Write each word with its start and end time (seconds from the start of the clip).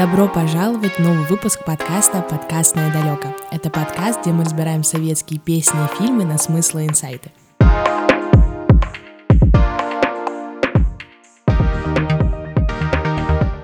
Добро 0.00 0.28
пожаловать 0.28 0.92
в 0.92 0.98
новый 1.00 1.26
выпуск 1.26 1.62
подкаста 1.62 2.22
«Подкастное 2.22 2.90
далеко». 2.90 3.36
Это 3.50 3.68
подкаст, 3.68 4.22
где 4.22 4.30
мы 4.32 4.44
разбираем 4.44 4.82
советские 4.82 5.38
песни 5.38 5.78
и 5.78 5.98
фильмы 5.98 6.24
на 6.24 6.38
смыслы 6.38 6.86
и 6.86 6.88
инсайты. 6.88 7.30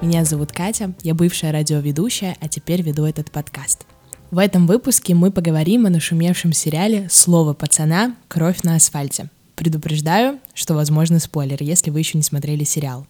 Меня 0.02 0.26
зовут 0.26 0.52
Катя, 0.52 0.92
я 1.02 1.14
бывшая 1.14 1.52
радиоведущая, 1.52 2.36
а 2.38 2.48
теперь 2.48 2.82
веду 2.82 3.06
этот 3.06 3.30
подкаст. 3.30 3.86
В 4.30 4.36
этом 4.36 4.66
выпуске 4.66 5.14
мы 5.14 5.30
поговорим 5.32 5.86
о 5.86 5.90
нашумевшем 5.90 6.52
сериале 6.52 7.08
«Слово 7.10 7.54
пацана. 7.54 8.14
Кровь 8.28 8.62
на 8.62 8.74
асфальте». 8.74 9.30
Предупреждаю, 9.54 10.38
что 10.52 10.74
возможно 10.74 11.18
спойлер, 11.18 11.62
если 11.62 11.88
вы 11.88 12.00
еще 12.00 12.18
не 12.18 12.22
смотрели 12.22 12.64
сериал. 12.64 13.06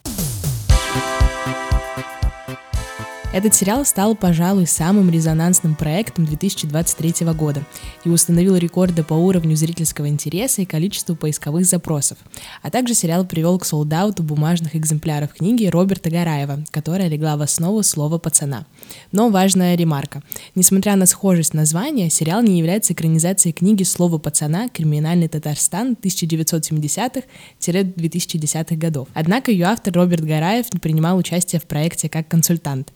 Этот 3.32 3.54
сериал 3.54 3.84
стал, 3.84 4.14
пожалуй, 4.14 4.66
самым 4.66 5.10
резонансным 5.10 5.74
проектом 5.74 6.24
2023 6.24 7.26
года 7.34 7.64
и 8.04 8.08
установил 8.08 8.54
рекорды 8.56 9.02
по 9.02 9.14
уровню 9.14 9.56
зрительского 9.56 10.08
интереса 10.08 10.62
и 10.62 10.64
количеству 10.64 11.16
поисковых 11.16 11.66
запросов. 11.66 12.18
А 12.62 12.70
также 12.70 12.94
сериал 12.94 13.26
привел 13.26 13.58
к 13.58 13.66
солдауту 13.66 14.22
бумажных 14.22 14.74
экземпляров 14.74 15.34
книги 15.34 15.66
Роберта 15.66 16.08
Гараева, 16.08 16.64
которая 16.70 17.08
легла 17.08 17.36
в 17.36 17.42
основу 17.42 17.82
слова 17.82 18.16
«пацана». 18.18 18.64
Но 19.12 19.28
важная 19.28 19.74
ремарка. 19.74 20.22
Несмотря 20.54 20.96
на 20.96 21.04
схожесть 21.04 21.52
названия, 21.52 22.08
сериал 22.08 22.42
не 22.42 22.58
является 22.58 22.94
экранизацией 22.94 23.52
книги 23.52 23.82
«Слово 23.82 24.16
пацана. 24.18 24.70
Криминальный 24.70 25.28
Татарстан 25.28 25.94
1970-2010 26.00 28.76
годов». 28.76 29.08
Однако 29.12 29.50
ее 29.50 29.66
автор 29.66 29.92
Роберт 29.92 30.24
Гараев 30.24 30.70
принимал 30.80 31.18
участие 31.18 31.60
в 31.60 31.64
проекте 31.64 32.08
как 32.08 32.28
консультант. 32.28 32.92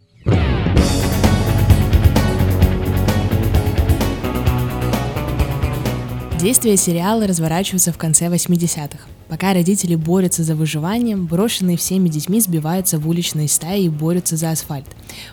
Действие 6.41 6.77
сериала 6.77 7.27
разворачивается 7.27 7.93
в 7.93 7.99
конце 7.99 8.27
80-х. 8.27 8.99
Пока 9.29 9.53
родители 9.55 9.95
борются 9.95 10.43
за 10.43 10.57
выживанием, 10.57 11.27
брошенные 11.27 11.77
всеми 11.77 12.09
детьми 12.09 12.41
сбиваются 12.41 12.99
в 12.99 13.09
уличные 13.09 13.47
стаи 13.47 13.85
и 13.85 13.89
борются 13.89 14.37
за 14.37 14.51
асфальт. 14.51 14.87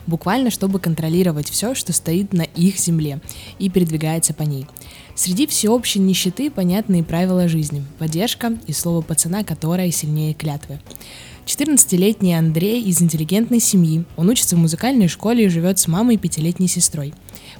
Буквально, 0.06 0.50
чтобы 0.50 0.78
контролировать 0.78 1.50
все, 1.50 1.74
что 1.74 1.92
стоит 1.92 2.32
на 2.32 2.42
их 2.42 2.78
земле 2.78 3.20
и 3.58 3.70
передвигается 3.70 4.34
по 4.34 4.42
ней. 4.42 4.66
Среди 5.14 5.46
всеобщей 5.46 5.98
нищеты 5.98 6.50
понятные 6.50 7.02
правила 7.02 7.48
жизни, 7.48 7.84
поддержка 7.98 8.56
и 8.66 8.72
слово 8.72 9.00
пацана, 9.00 9.42
которое 9.44 9.90
сильнее 9.90 10.32
клятвы. 10.34 10.78
14-летний 11.48 12.34
Андрей 12.34 12.82
из 12.82 13.00
интеллигентной 13.00 13.58
семьи. 13.58 14.04
Он 14.18 14.28
учится 14.28 14.54
в 14.54 14.58
музыкальной 14.58 15.08
школе 15.08 15.46
и 15.46 15.48
живет 15.48 15.78
с 15.78 15.88
мамой 15.88 16.16
и 16.16 16.18
пятилетней 16.18 16.68
сестрой. 16.68 17.14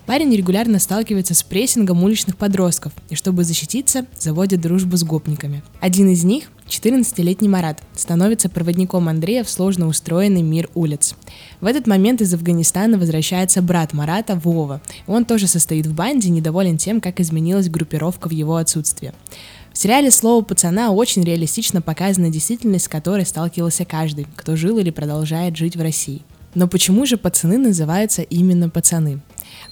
Парень 0.04 0.34
регулярно 0.36 0.78
сталкивается 0.78 1.32
с 1.34 1.42
прессингом 1.42 2.04
уличных 2.04 2.36
подростков 2.36 2.92
и, 3.08 3.14
чтобы 3.14 3.44
защититься, 3.44 4.04
заводит 4.18 4.60
дружбу 4.60 4.98
с 4.98 5.04
гопниками. 5.04 5.62
Один 5.80 6.10
из 6.10 6.22
них, 6.22 6.50
14-летний 6.68 7.48
Марат, 7.48 7.82
становится 7.94 8.50
проводником 8.50 9.08
Андрея 9.08 9.42
в 9.42 9.48
сложно 9.48 9.86
устроенный 9.86 10.42
мир 10.42 10.68
улиц. 10.74 11.14
В 11.62 11.64
этот 11.64 11.86
момент 11.86 12.20
из 12.20 12.34
Афганистана 12.34 12.98
возвращается 12.98 13.62
брат 13.62 13.94
Марата, 13.94 14.34
Вова. 14.34 14.82
Он 15.06 15.24
тоже 15.24 15.46
состоит 15.46 15.86
в 15.86 15.94
банде, 15.94 16.28
недоволен 16.28 16.76
тем, 16.76 17.00
как 17.00 17.20
изменилась 17.20 17.70
группировка 17.70 18.28
в 18.28 18.32
его 18.32 18.56
отсутствие. 18.56 19.14
В 19.78 19.80
сериале 19.80 20.10
«Слово 20.10 20.42
пацана» 20.42 20.90
очень 20.90 21.22
реалистично 21.22 21.80
показана 21.80 22.30
действительность, 22.30 22.86
с 22.86 22.88
которой 22.88 23.24
сталкивался 23.24 23.84
каждый, 23.84 24.26
кто 24.34 24.56
жил 24.56 24.78
или 24.78 24.90
продолжает 24.90 25.56
жить 25.56 25.76
в 25.76 25.80
России. 25.80 26.22
Но 26.56 26.66
почему 26.66 27.06
же 27.06 27.16
пацаны 27.16 27.58
называются 27.58 28.22
именно 28.22 28.70
пацаны? 28.70 29.20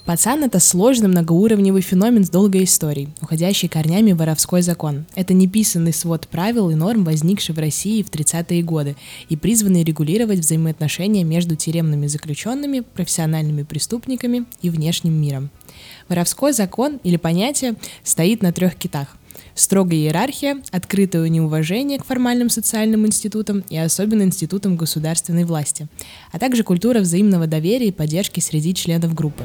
Пацан— 0.05 0.43
это 0.45 0.61
сложный 0.61 1.09
многоуровневый 1.09 1.81
феномен 1.81 2.23
с 2.23 2.29
долгой 2.29 2.63
историей, 2.63 3.09
уходящий 3.19 3.67
корнями 3.67 4.13
в 4.13 4.17
воровской 4.19 4.61
закон. 4.61 5.05
Это 5.13 5.33
неписанный 5.33 5.91
свод 5.91 6.29
правил 6.29 6.69
и 6.69 6.75
норм, 6.75 7.03
возникший 7.03 7.53
в 7.53 7.59
России 7.59 8.01
в 8.01 8.09
30-е 8.09 8.63
годы 8.63 8.95
и 9.27 9.35
призванный 9.35 9.83
регулировать 9.83 10.39
взаимоотношения 10.39 11.25
между 11.25 11.57
тюремными 11.57 12.07
заключенными, 12.07 12.79
профессиональными 12.79 13.63
преступниками 13.63 14.45
и 14.61 14.69
внешним 14.69 15.19
миром. 15.21 15.49
Воровской 16.07 16.53
закон 16.53 17.01
или 17.03 17.17
понятие 17.17 17.75
стоит 18.05 18.41
на 18.41 18.53
трех 18.53 18.75
китах— 18.75 19.17
Строгая 19.57 19.97
иерархия, 19.97 20.61
открытое 20.71 21.27
неуважение 21.29 21.97
к 21.97 22.05
формальным 22.05 22.47
социальным 22.47 23.07
институтам 23.07 23.63
и 23.71 23.77
особенно 23.77 24.21
институтам 24.21 24.77
государственной 24.77 25.45
власти, 25.45 25.87
а 26.31 26.37
также 26.37 26.61
культура 26.63 26.99
взаимного 26.99 27.47
доверия 27.47 27.87
и 27.87 27.91
поддержки 27.91 28.39
среди 28.39 28.75
членов 28.75 29.15
группы. 29.15 29.43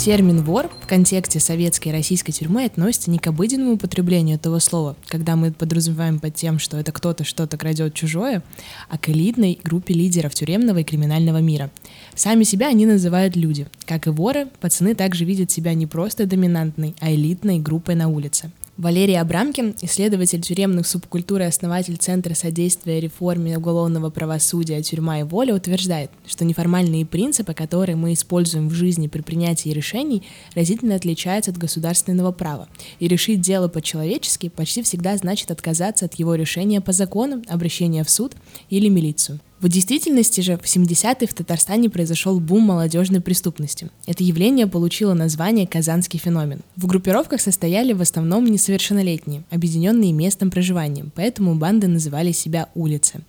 Термин 0.00 0.42
«вор» 0.42 0.70
в 0.80 0.86
контексте 0.86 1.40
советской 1.40 1.88
и 1.88 1.92
российской 1.92 2.32
тюрьмы 2.32 2.64
относится 2.64 3.10
не 3.10 3.18
к 3.18 3.26
обыденному 3.26 3.74
употреблению 3.74 4.36
этого 4.36 4.58
слова, 4.58 4.96
когда 5.06 5.36
мы 5.36 5.52
подразумеваем 5.52 6.18
под 6.18 6.34
тем, 6.34 6.58
что 6.58 6.78
это 6.78 6.90
кто-то 6.90 7.22
что-то 7.22 7.58
крадет 7.58 7.92
чужое, 7.92 8.42
а 8.88 8.96
к 8.96 9.10
элитной 9.10 9.60
группе 9.62 9.92
лидеров 9.92 10.32
тюремного 10.32 10.78
и 10.78 10.84
криминального 10.84 11.42
мира. 11.42 11.70
Сами 12.14 12.44
себя 12.44 12.68
они 12.68 12.86
называют 12.86 13.36
люди. 13.36 13.66
Как 13.84 14.06
и 14.06 14.10
воры, 14.10 14.46
пацаны 14.60 14.94
также 14.94 15.26
видят 15.26 15.50
себя 15.50 15.74
не 15.74 15.86
просто 15.86 16.24
доминантной, 16.24 16.94
а 17.00 17.12
элитной 17.12 17.58
группой 17.58 17.94
на 17.94 18.08
улице. 18.08 18.50
Валерий 18.80 19.20
Абрамкин, 19.20 19.74
исследователь 19.82 20.40
тюремных 20.40 20.86
субкультур 20.86 21.42
и 21.42 21.44
основатель 21.44 21.98
Центра 21.98 22.32
содействия 22.32 22.98
реформе 22.98 23.58
уголовного 23.58 24.08
правосудия 24.08 24.80
«Тюрьма 24.80 25.20
и 25.20 25.22
воля», 25.22 25.54
утверждает, 25.54 26.10
что 26.26 26.46
неформальные 26.46 27.04
принципы, 27.04 27.52
которые 27.52 27.96
мы 27.96 28.14
используем 28.14 28.70
в 28.70 28.72
жизни 28.72 29.06
при 29.06 29.20
принятии 29.20 29.68
решений, 29.68 30.22
разительно 30.54 30.94
отличаются 30.94 31.50
от 31.50 31.58
государственного 31.58 32.32
права. 32.32 32.68
И 33.00 33.06
решить 33.06 33.42
дело 33.42 33.68
по-человечески 33.68 34.48
почти 34.48 34.80
всегда 34.80 35.14
значит 35.18 35.50
отказаться 35.50 36.06
от 36.06 36.14
его 36.14 36.34
решения 36.34 36.80
по 36.80 36.92
закону, 36.92 37.42
обращения 37.48 38.02
в 38.02 38.08
суд 38.08 38.32
или 38.70 38.88
милицию. 38.88 39.40
В 39.60 39.68
действительности 39.68 40.40
же 40.40 40.56
в 40.56 40.62
70-е 40.62 41.28
в 41.28 41.34
Татарстане 41.34 41.90
произошел 41.90 42.40
бум 42.40 42.62
молодежной 42.62 43.20
преступности. 43.20 43.90
Это 44.06 44.24
явление 44.24 44.66
получило 44.66 45.12
название 45.12 45.66
«казанский 45.66 46.18
феномен». 46.18 46.62
В 46.76 46.86
группировках 46.86 47.42
состояли 47.42 47.92
в 47.92 48.00
основном 48.00 48.46
несовершеннолетние, 48.46 49.44
объединенные 49.50 50.12
местным 50.12 50.50
проживанием, 50.50 51.12
поэтому 51.14 51.56
банды 51.56 51.88
называли 51.88 52.32
себя 52.32 52.70
«улицы». 52.74 53.20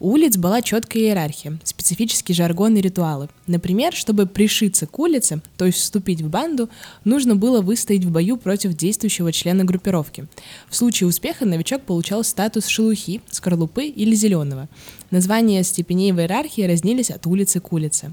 У 0.00 0.12
улиц 0.12 0.38
была 0.38 0.62
четкая 0.62 1.02
иерархия, 1.02 1.58
специфический 1.64 2.32
жаргон 2.32 2.76
и 2.76 2.80
ритуалы. 2.80 3.28
Например, 3.46 3.92
чтобы 3.92 4.24
пришиться 4.24 4.86
к 4.86 4.98
улице, 4.98 5.42
то 5.58 5.66
есть 5.66 5.76
вступить 5.80 6.22
в 6.22 6.30
банду, 6.30 6.70
нужно 7.04 7.36
было 7.36 7.60
выстоять 7.60 8.06
в 8.06 8.10
бою 8.10 8.38
против 8.38 8.74
действующего 8.74 9.32
члена 9.32 9.64
группировки. 9.64 10.28
В 10.70 10.76
случае 10.76 11.08
успеха 11.08 11.44
новичок 11.44 11.82
получал 11.82 12.24
статус 12.24 12.68
шелухи, 12.68 13.20
скорлупы 13.30 13.84
или 13.84 14.14
зеленого. 14.14 14.66
Названия 15.14 15.62
степеней 15.62 16.10
в 16.10 16.18
иерархии 16.18 16.62
разнились 16.62 17.12
от 17.12 17.24
улицы 17.28 17.60
к 17.60 17.72
улице. 17.72 18.12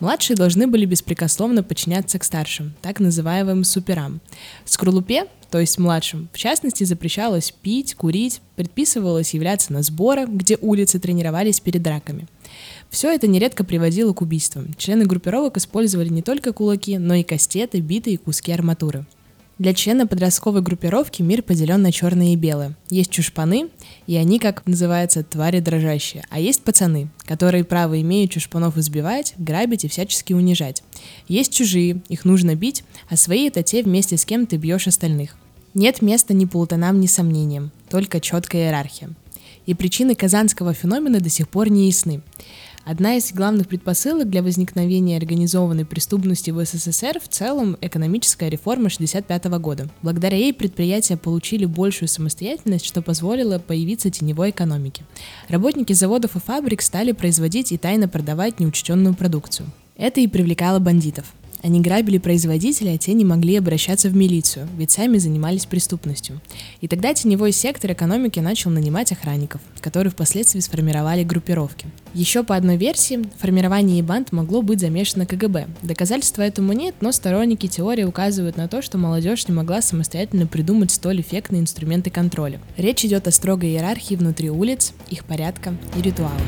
Младшие 0.00 0.36
должны 0.36 0.66
были 0.66 0.86
беспрекословно 0.86 1.62
подчиняться 1.62 2.18
к 2.18 2.24
старшим, 2.24 2.74
так 2.82 2.98
называемым 2.98 3.62
суперам. 3.62 4.20
Скорлупе, 4.64 5.26
то 5.52 5.60
есть 5.60 5.78
младшим, 5.78 6.28
в 6.32 6.38
частности, 6.38 6.82
запрещалось 6.82 7.52
пить, 7.52 7.94
курить, 7.94 8.40
предписывалось 8.56 9.34
являться 9.34 9.72
на 9.72 9.84
сборы, 9.84 10.26
где 10.26 10.58
улицы 10.60 10.98
тренировались 10.98 11.60
перед 11.60 11.80
драками. 11.80 12.26
Все 12.90 13.12
это 13.12 13.28
нередко 13.28 13.62
приводило 13.62 14.12
к 14.12 14.20
убийствам. 14.20 14.74
Члены 14.76 15.04
группировок 15.04 15.58
использовали 15.58 16.08
не 16.08 16.22
только 16.22 16.52
кулаки, 16.52 16.98
но 16.98 17.14
и 17.14 17.22
кастеты, 17.22 17.78
биты 17.78 18.14
и 18.14 18.16
куски 18.16 18.50
арматуры. 18.50 19.06
Для 19.62 19.74
члена 19.74 20.08
подростковой 20.08 20.60
группировки 20.60 21.22
мир 21.22 21.40
поделен 21.40 21.82
на 21.82 21.92
черные 21.92 22.32
и 22.32 22.36
белые. 22.36 22.74
Есть 22.90 23.12
чушпаны, 23.12 23.68
и 24.08 24.16
они, 24.16 24.40
как 24.40 24.66
называется, 24.66 25.22
твари 25.22 25.60
дрожащие. 25.60 26.24
А 26.30 26.40
есть 26.40 26.64
пацаны, 26.64 27.10
которые 27.26 27.62
право 27.62 28.00
имеют 28.00 28.32
чушпанов 28.32 28.76
избивать, 28.76 29.34
грабить 29.38 29.84
и 29.84 29.88
всячески 29.88 30.32
унижать. 30.32 30.82
Есть 31.28 31.54
чужие, 31.54 32.02
их 32.08 32.24
нужно 32.24 32.56
бить, 32.56 32.82
а 33.08 33.16
свои 33.16 33.46
это 33.46 33.62
те, 33.62 33.84
вместе 33.84 34.16
с 34.16 34.24
кем 34.24 34.46
ты 34.46 34.56
бьешь 34.56 34.88
остальных. 34.88 35.36
Нет 35.74 36.02
места 36.02 36.34
ни 36.34 36.44
полутонам, 36.44 36.98
ни 36.98 37.06
сомнениям, 37.06 37.70
только 37.88 38.18
четкая 38.18 38.62
иерархия. 38.62 39.10
И 39.66 39.74
причины 39.74 40.16
казанского 40.16 40.74
феномена 40.74 41.20
до 41.20 41.28
сих 41.28 41.48
пор 41.48 41.70
не 41.70 41.86
ясны. 41.86 42.22
Одна 42.84 43.14
из 43.14 43.32
главных 43.32 43.68
предпосылок 43.68 44.28
для 44.28 44.42
возникновения 44.42 45.16
организованной 45.16 45.84
преступности 45.84 46.50
в 46.50 46.64
СССР 46.64 47.20
в 47.20 47.28
целом 47.28 47.76
экономическая 47.80 48.48
реформа 48.48 48.86
1965 48.86 49.44
года. 49.60 49.88
Благодаря 50.02 50.36
ей 50.36 50.52
предприятия 50.52 51.16
получили 51.16 51.64
большую 51.64 52.08
самостоятельность, 52.08 52.84
что 52.84 53.00
позволило 53.00 53.60
появиться 53.60 54.10
теневой 54.10 54.50
экономике. 54.50 55.04
Работники 55.48 55.92
заводов 55.92 56.34
и 56.34 56.40
фабрик 56.40 56.82
стали 56.82 57.12
производить 57.12 57.70
и 57.70 57.78
тайно 57.78 58.08
продавать 58.08 58.58
неучтенную 58.58 59.14
продукцию. 59.14 59.68
Это 59.96 60.20
и 60.20 60.26
привлекало 60.26 60.80
бандитов. 60.80 61.26
Они 61.62 61.80
грабили 61.80 62.18
производителей, 62.18 62.94
а 62.94 62.98
те 62.98 63.12
не 63.12 63.24
могли 63.24 63.56
обращаться 63.56 64.08
в 64.08 64.16
милицию, 64.16 64.68
ведь 64.76 64.90
сами 64.90 65.18
занимались 65.18 65.64
преступностью. 65.66 66.40
И 66.80 66.88
тогда 66.88 67.14
теневой 67.14 67.52
сектор 67.52 67.92
экономики 67.92 68.40
начал 68.40 68.70
нанимать 68.70 69.12
охранников, 69.12 69.60
которые 69.80 70.10
впоследствии 70.10 70.58
сформировали 70.58 71.22
группировки. 71.22 71.86
Еще 72.14 72.42
по 72.42 72.56
одной 72.56 72.76
версии, 72.76 73.22
формирование 73.38 74.02
банд 74.02 74.32
могло 74.32 74.60
быть 74.60 74.80
замешано 74.80 75.24
КГБ. 75.24 75.68
Доказательства 75.82 76.42
этому 76.42 76.72
нет, 76.72 76.96
но 77.00 77.12
сторонники 77.12 77.68
теории 77.68 78.04
указывают 78.04 78.56
на 78.56 78.66
то, 78.66 78.82
что 78.82 78.98
молодежь 78.98 79.46
не 79.46 79.54
могла 79.54 79.82
самостоятельно 79.82 80.46
придумать 80.46 80.90
столь 80.90 81.20
эффектные 81.20 81.62
инструменты 81.62 82.10
контроля. 82.10 82.60
Речь 82.76 83.04
идет 83.04 83.28
о 83.28 83.30
строгой 83.30 83.70
иерархии 83.70 84.16
внутри 84.16 84.50
улиц, 84.50 84.92
их 85.10 85.24
порядка 85.24 85.74
и 85.96 86.02
ритуалах. 86.02 86.40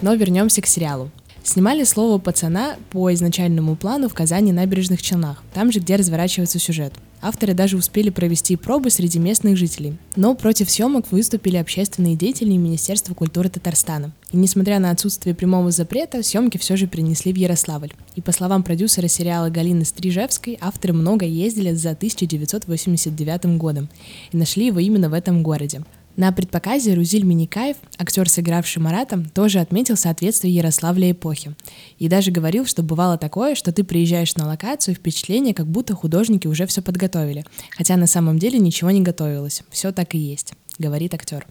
Но 0.00 0.14
вернемся 0.14 0.62
к 0.62 0.66
сериалу. 0.66 1.10
Снимали 1.48 1.82
слово 1.84 2.18
«пацана» 2.18 2.76
по 2.90 3.10
изначальному 3.14 3.74
плану 3.74 4.10
в 4.10 4.12
Казани 4.12 4.52
набережных 4.52 5.00
Челнах, 5.00 5.42
там 5.54 5.72
же, 5.72 5.80
где 5.80 5.96
разворачивается 5.96 6.58
сюжет. 6.58 6.92
Авторы 7.22 7.54
даже 7.54 7.78
успели 7.78 8.10
провести 8.10 8.54
пробы 8.54 8.90
среди 8.90 9.18
местных 9.18 9.56
жителей. 9.56 9.96
Но 10.14 10.34
против 10.34 10.70
съемок 10.70 11.10
выступили 11.10 11.56
общественные 11.56 12.16
деятели 12.16 12.50
Министерства 12.50 13.14
культуры 13.14 13.48
Татарстана. 13.48 14.12
И 14.30 14.36
несмотря 14.36 14.78
на 14.78 14.90
отсутствие 14.90 15.34
прямого 15.34 15.70
запрета, 15.70 16.22
съемки 16.22 16.58
все 16.58 16.76
же 16.76 16.86
перенесли 16.86 17.32
в 17.32 17.36
Ярославль. 17.36 17.94
И 18.14 18.20
по 18.20 18.30
словам 18.30 18.62
продюсера 18.62 19.08
сериала 19.08 19.48
Галины 19.48 19.86
Стрижевской, 19.86 20.58
авторы 20.60 20.92
много 20.92 21.24
ездили 21.24 21.72
за 21.72 21.92
1989 21.92 23.56
годом 23.56 23.88
и 24.32 24.36
нашли 24.36 24.66
его 24.66 24.80
именно 24.80 25.08
в 25.08 25.14
этом 25.14 25.42
городе. 25.42 25.82
На 26.18 26.32
предпоказе 26.32 26.94
Рузиль 26.94 27.22
Миникаев, 27.22 27.76
актер, 27.96 28.28
сыгравший 28.28 28.82
Марата, 28.82 29.22
тоже 29.34 29.60
отметил 29.60 29.96
соответствие 29.96 30.52
Ярославля 30.52 31.12
эпохи. 31.12 31.54
И 32.00 32.08
даже 32.08 32.32
говорил, 32.32 32.66
что 32.66 32.82
бывало 32.82 33.16
такое, 33.16 33.54
что 33.54 33.70
ты 33.70 33.84
приезжаешь 33.84 34.34
на 34.34 34.48
локацию, 34.48 34.96
впечатление, 34.96 35.54
как 35.54 35.68
будто 35.68 35.94
художники 35.94 36.48
уже 36.48 36.66
все 36.66 36.82
подготовили. 36.82 37.44
Хотя 37.70 37.96
на 37.96 38.08
самом 38.08 38.40
деле 38.40 38.58
ничего 38.58 38.90
не 38.90 39.00
готовилось. 39.00 39.62
Все 39.70 39.92
так 39.92 40.16
и 40.16 40.18
есть, 40.18 40.54
говорит 40.80 41.14
актер. 41.14 41.46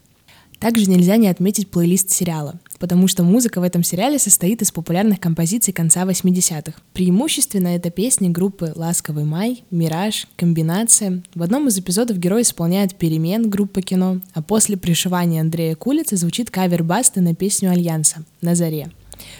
Также 0.59 0.89
нельзя 0.89 1.17
не 1.17 1.27
отметить 1.27 1.69
плейлист 1.69 2.09
сериала, 2.09 2.59
потому 2.79 3.07
что 3.07 3.23
музыка 3.23 3.59
в 3.59 3.63
этом 3.63 3.83
сериале 3.83 4.17
состоит 4.17 4.61
из 4.61 4.71
популярных 4.71 5.19
композиций 5.19 5.73
конца 5.73 6.03
80-х. 6.03 6.73
Преимущественно 6.93 7.69
это 7.69 7.91
песни 7.91 8.29
группы 8.29 8.73
«Ласковый 8.75 9.23
май», 9.23 9.63
«Мираж», 9.69 10.27
«Комбинация». 10.35 11.21
В 11.35 11.43
одном 11.43 11.67
из 11.67 11.77
эпизодов 11.77 12.17
герой 12.17 12.41
исполняет 12.41 12.95
«Перемен» 12.95 13.49
группы 13.49 13.81
кино, 13.81 14.19
а 14.33 14.41
после 14.41 14.77
пришивания 14.77 15.41
Андрея 15.41 15.75
Кулица 15.75 16.15
звучит 16.15 16.49
кавер 16.49 16.83
Басты 16.83 17.21
на 17.21 17.35
песню 17.35 17.69
Альянса 17.71 18.23
«На 18.41 18.55
заре». 18.55 18.89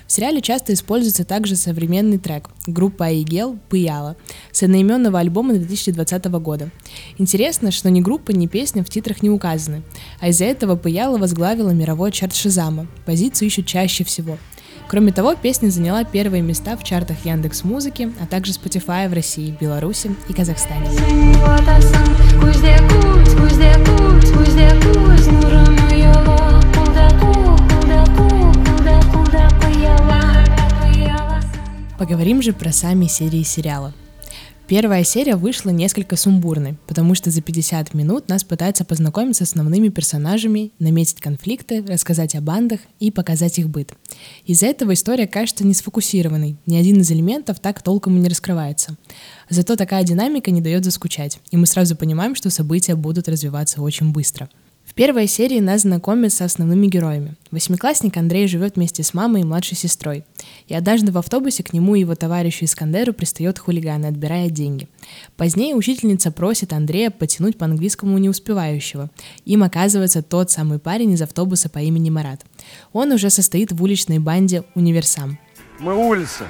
В 0.05 0.11
сериале 0.11 0.41
часто 0.41 0.73
используется 0.73 1.25
также 1.25 1.55
современный 1.55 2.17
трек 2.17 2.49
группа 2.65 3.05
Айгел 3.05 3.57
«Пыяла» 3.69 4.15
с 4.51 4.63
одноименного 4.63 5.19
альбома 5.19 5.53
2020 5.53 6.25
года. 6.25 6.69
Интересно, 7.17 7.71
что 7.71 7.89
ни 7.89 8.01
группа, 8.01 8.31
ни 8.31 8.47
песня 8.47 8.83
в 8.83 8.89
титрах 8.89 9.21
не 9.21 9.29
указаны, 9.29 9.83
а 10.19 10.29
из-за 10.29 10.45
этого 10.45 10.75
Пыяла 10.75 11.17
возглавила 11.17 11.71
мировой 11.71 12.11
чарт 12.11 12.35
Шизама. 12.35 12.87
Позицию 13.05 13.47
ищут 13.47 13.65
чаще 13.65 14.03
всего. 14.03 14.37
Кроме 14.87 15.11
того, 15.11 15.35
песня 15.35 15.69
заняла 15.69 16.05
первые 16.05 16.41
места 16.41 16.77
в 16.77 16.83
чартах 16.83 17.25
Яндекс 17.25 17.65
Музыки, 17.65 18.11
а 18.21 18.25
также 18.25 18.53
Spotify 18.53 19.09
в 19.09 19.13
России, 19.13 19.55
Беларуси 19.59 20.15
и 20.29 20.33
Казахстане. 20.33 20.87
Поговорим 31.97 32.43
же 32.43 32.53
про 32.53 32.71
сами 32.71 33.07
серии 33.07 33.41
сериала. 33.41 33.91
Первая 34.67 35.03
серия 35.03 35.35
вышла 35.35 35.71
несколько 35.71 36.15
сумбурной, 36.15 36.77
потому 36.85 37.15
что 37.15 37.31
за 37.31 37.41
50 37.41 37.95
минут 37.95 38.27
нас 38.29 38.43
пытаются 38.43 38.85
познакомить 38.85 39.37
с 39.37 39.41
основными 39.41 39.89
персонажами, 39.89 40.71
наметить 40.77 41.21
конфликты, 41.21 41.83
рассказать 41.87 42.35
о 42.35 42.41
бандах 42.41 42.81
и 42.99 43.09
показать 43.09 43.57
их 43.57 43.69
быт. 43.69 43.93
Из-за 44.45 44.67
этого 44.67 44.93
история 44.93 45.25
кажется 45.25 45.65
не 45.65 45.73
сфокусированной, 45.73 46.57
ни 46.67 46.75
один 46.75 46.99
из 46.99 47.09
элементов 47.11 47.59
так 47.59 47.81
толком 47.81 48.17
и 48.17 48.19
не 48.19 48.29
раскрывается. 48.29 48.95
Зато 49.49 49.75
такая 49.75 50.03
динамика 50.03 50.51
не 50.51 50.61
дает 50.61 50.83
заскучать, 50.83 51.39
и 51.49 51.57
мы 51.57 51.65
сразу 51.65 51.95
понимаем, 51.95 52.35
что 52.35 52.51
события 52.51 52.95
будут 52.95 53.27
развиваться 53.27 53.81
очень 53.81 54.11
быстро– 54.11 54.49
первой 54.97 55.27
серии 55.27 55.59
нас 55.59 55.81
знакомят 55.81 56.33
с 56.33 56.41
основными 56.41 56.87
героями. 56.87 57.35
Восьмиклассник 57.51 58.17
Андрей 58.17 58.47
живет 58.47 58.77
вместе 58.77 59.03
с 59.03 59.13
мамой 59.13 59.41
и 59.41 59.45
младшей 59.45 59.77
сестрой. 59.77 60.25
И 60.67 60.75
однажды 60.75 61.11
в 61.11 61.17
автобусе 61.17 61.63
к 61.63 61.73
нему 61.73 61.95
и 61.95 62.01
его 62.01 62.15
товарищу 62.15 62.65
Искандеру 62.65 63.13
пристает 63.13 63.57
хулиган 63.57 64.03
и 64.03 64.07
отбирает 64.07 64.51
деньги. 64.51 64.89
Позднее 65.37 65.75
учительница 65.75 66.31
просит 66.31 66.73
Андрея 66.73 67.09
потянуть 67.09 67.57
по 67.57 67.65
английскому 67.65 68.17
неуспевающего. 68.17 69.09
Им 69.45 69.63
оказывается 69.63 70.21
тот 70.21 70.51
самый 70.51 70.79
парень 70.79 71.11
из 71.11 71.21
автобуса 71.21 71.69
по 71.69 71.79
имени 71.79 72.09
Марат. 72.09 72.45
Он 72.91 73.11
уже 73.11 73.29
состоит 73.29 73.71
в 73.71 73.81
уличной 73.81 74.19
банде 74.19 74.63
«Универсам». 74.75 75.39
Мы 75.79 75.95
улица. 75.95 76.45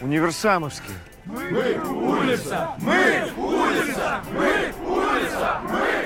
Универсамовские. 0.00 0.96
Мы 1.26 1.40
улица! 1.40 2.68
Мы 2.80 3.32
улица! 3.36 4.22
Мы 4.32 4.74
улица! 4.86 5.60
Мы 5.70 6.03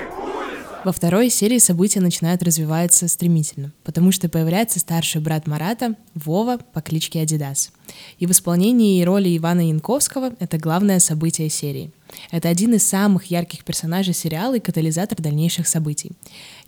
во 0.85 0.93
второй 0.93 1.29
серии 1.29 1.57
события 1.57 1.99
начинают 1.99 2.41
развиваться 2.41 3.07
стремительно, 3.07 3.73
потому 3.83 4.11
что 4.11 4.29
появляется 4.29 4.79
старший 4.79 5.19
брат 5.19 5.45
Марата, 5.45 5.95
Вова 6.15 6.57
по 6.73 6.81
кличке 6.81 7.21
Адидас. 7.21 7.71
И 8.17 8.25
в 8.25 8.31
исполнении 8.31 9.03
роли 9.03 9.35
Ивана 9.37 9.67
Янковского 9.67 10.33
это 10.39 10.57
главное 10.57 10.99
событие 10.99 11.49
серии. 11.49 11.91
Это 12.31 12.49
один 12.49 12.73
из 12.73 12.87
самых 12.87 13.25
ярких 13.25 13.63
персонажей 13.65 14.13
сериала 14.13 14.55
и 14.55 14.61
катализатор 14.61 15.21
дальнейших 15.21 15.67
событий. 15.67 16.11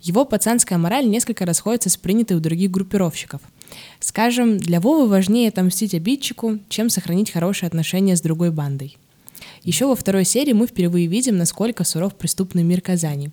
Его 0.02 0.24
пацанская 0.24 0.78
мораль 0.78 1.08
несколько 1.08 1.46
расходится 1.46 1.88
с 1.88 1.96
принятой 1.96 2.36
у 2.36 2.40
других 2.40 2.70
группировщиков. 2.70 3.40
Скажем, 3.98 4.58
для 4.58 4.80
Вовы 4.80 5.08
важнее 5.08 5.48
отомстить 5.48 5.94
обидчику, 5.94 6.58
чем 6.68 6.90
сохранить 6.90 7.30
хорошие 7.30 7.66
отношения 7.66 8.16
с 8.16 8.20
другой 8.20 8.50
бандой. 8.50 8.98
Еще 9.64 9.86
во 9.86 9.96
второй 9.96 10.24
серии 10.24 10.52
мы 10.52 10.66
впервые 10.66 11.06
видим, 11.06 11.36
насколько 11.36 11.84
суров 11.84 12.14
преступный 12.14 12.62
мир 12.62 12.80
Казани. 12.80 13.30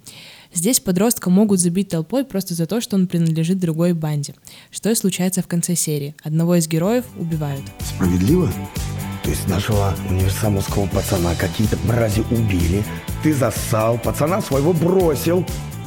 Здесь 0.54 0.80
подростка 0.80 1.30
могут 1.30 1.60
забить 1.60 1.90
толпой 1.90 2.25
просто 2.25 2.56
за 2.56 2.66
то, 2.66 2.81
что 2.81 2.96
он 2.96 3.07
принадлежит 3.07 3.60
другой 3.60 3.94
банде. 3.94 4.34
Что 4.72 4.90
и 4.90 4.96
случается 4.96 5.42
в 5.42 5.48
конце 5.48 5.75
серии. 5.75 6.16
Одного 6.24 6.56
из 6.56 6.68
героев 6.68 7.06
убивают. 7.18 7.63
Справедливо? 7.80 8.51
То 9.24 9.30
есть 9.30 9.48
нашего 9.48 9.94
универсамовского 10.10 10.88
пацана 10.88 11.36
какие-то 11.36 11.78
мрази 11.86 12.24
убили, 12.31 12.84
ты 13.22 13.34
зассал, 13.34 14.00
пацана 14.00 14.42
своего 14.42 14.74
бросил. 14.74 15.46